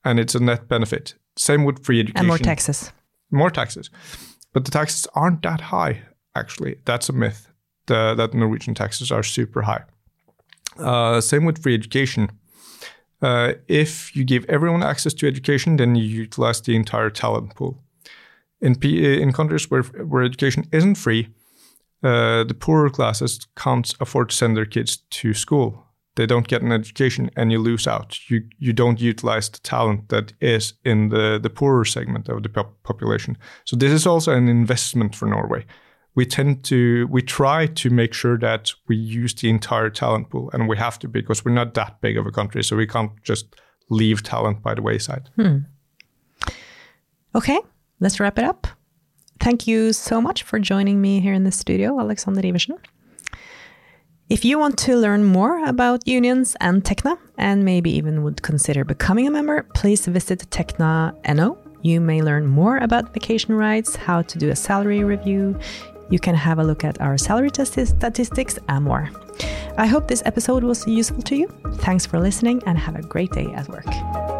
and 0.08 0.20
it's 0.20 0.36
a 0.36 0.40
net 0.40 0.68
benefit 0.68 1.16
same 1.38 1.64
with 1.64 1.84
free 1.84 2.00
education. 2.00 2.20
And 2.20 2.28
more 2.28 2.38
taxes. 2.38 2.92
More 3.32 3.52
taxes. 3.52 3.90
But 4.54 4.66
the 4.66 4.72
taxes 4.72 5.08
aren't 5.14 5.42
that 5.44 5.62
high, 5.62 6.04
actually. 6.36 6.78
That's 6.86 7.10
a 7.10 7.14
myth, 7.14 7.48
the, 7.86 8.16
that 8.16 8.34
Norwegian 8.34 8.74
taxes 8.74 9.12
are 9.12 9.24
super 9.24 9.62
high. 9.62 9.84
Uh, 10.78 11.22
same 11.22 11.46
with 11.46 11.62
free 11.62 11.74
education. 11.74 12.32
Uh, 13.22 13.54
if 13.68 14.16
you 14.16 14.24
give 14.24 14.46
everyone 14.48 14.84
access 14.84 15.14
to 15.16 15.28
education, 15.28 15.78
then 15.78 15.96
you 15.96 16.04
utilize 16.04 16.62
the 16.62 16.76
entire 16.76 17.10
talent 17.10 17.56
pool. 17.56 17.84
In, 18.62 18.76
P- 18.76 19.22
in 19.22 19.34
countries 19.34 19.70
where, 19.70 19.84
where 19.84 20.24
education 20.24 20.66
isn't 20.72 20.96
free, 20.96 21.30
uh, 22.04 22.44
the 22.44 22.56
poorer 22.56 22.90
classes 22.90 23.48
can't 23.56 23.94
afford 24.00 24.30
to 24.30 24.36
send 24.36 24.56
their 24.56 24.66
kids 24.66 24.98
to 25.10 25.34
school 25.34 25.87
they 26.18 26.26
don't 26.26 26.48
get 26.48 26.62
an 26.62 26.72
education 26.72 27.30
and 27.38 27.52
you 27.52 27.60
lose 27.60 27.88
out. 27.88 28.30
You 28.30 28.44
you 28.60 28.74
don't 28.74 29.00
utilize 29.00 29.50
the 29.50 29.60
talent 29.60 30.10
that 30.10 30.34
is 30.42 30.74
in 30.84 31.10
the, 31.10 31.40
the 31.42 31.50
poorer 31.50 31.86
segment 31.86 32.28
of 32.28 32.44
the 32.44 32.50
population. 32.84 33.38
So 33.66 33.78
this 33.78 33.92
is 33.92 34.06
also 34.06 34.34
an 34.34 34.50
investment 34.50 35.16
for 35.16 35.28
Norway. 35.28 35.66
We 36.16 36.26
tend 36.26 36.64
to 36.66 37.08
we 37.10 37.22
try 37.22 37.68
to 37.68 37.90
make 37.90 38.14
sure 38.14 38.38
that 38.40 38.74
we 38.88 38.98
use 38.98 39.34
the 39.36 39.50
entire 39.50 39.90
talent 39.90 40.30
pool, 40.30 40.50
and 40.52 40.68
we 40.68 40.78
have 40.78 41.00
to 41.00 41.08
because 41.08 41.46
we're 41.46 41.54
not 41.54 41.74
that 41.76 42.02
big 42.02 42.18
of 42.18 42.26
a 42.26 42.32
country, 42.32 42.64
so 42.64 42.76
we 42.76 42.88
can't 42.88 43.12
just 43.24 43.56
leave 43.90 44.24
talent 44.24 44.62
by 44.62 44.74
the 44.74 44.82
wayside. 44.82 45.30
Hmm. 45.36 45.58
Okay, 47.36 47.60
let's 48.00 48.20
wrap 48.20 48.40
it 48.40 48.46
up. 48.46 48.68
Thank 49.40 49.68
you 49.68 49.94
so 49.94 50.20
much 50.20 50.42
for 50.42 50.60
joining 50.60 51.00
me 51.00 51.20
here 51.20 51.34
in 51.34 51.44
the 51.44 51.52
studio, 51.52 52.00
Alexander 52.00 52.42
Iversen. 52.42 52.80
If 54.30 54.44
you 54.44 54.60
want 54.60 54.78
to 54.80 54.98
learn 54.98 55.24
more 55.24 55.64
about 55.64 56.06
unions 56.06 56.58
and 56.60 56.84
Tekna, 56.84 57.18
and 57.38 57.64
maybe 57.64 57.90
even 57.92 58.24
would 58.24 58.42
consider 58.42 58.84
becoming 58.84 59.26
a 59.26 59.32
member, 59.32 59.64
please 59.74 60.06
visit 60.06 60.40
Tekna 60.50 61.16
NO. 61.34 61.58
You 61.82 62.02
may 62.02 62.22
learn 62.22 62.46
more 62.46 62.76
about 62.80 63.14
vacation 63.14 63.56
rights, 63.56 63.96
how 63.96 64.24
to 64.24 64.38
do 64.38 64.50
a 64.50 64.56
salary 64.56 65.06
review. 65.06 65.58
You 66.10 66.20
can 66.20 66.36
have 66.36 66.60
a 66.60 66.64
look 66.66 66.84
at 66.84 67.00
our 67.00 67.18
salary 67.18 67.52
statistics 67.54 68.60
and 68.68 68.84
more. 68.84 69.10
I 69.78 69.86
hope 69.86 70.10
this 70.10 70.24
episode 70.26 70.66
was 70.66 70.86
useful 70.86 71.22
to 71.22 71.36
you. 71.38 71.48
Thanks 71.76 72.06
for 72.06 72.20
listening 72.20 72.62
and 72.66 72.78
have 72.78 72.98
a 72.98 73.04
great 73.04 73.32
day 73.32 73.48
at 73.54 73.70
work. 73.70 74.37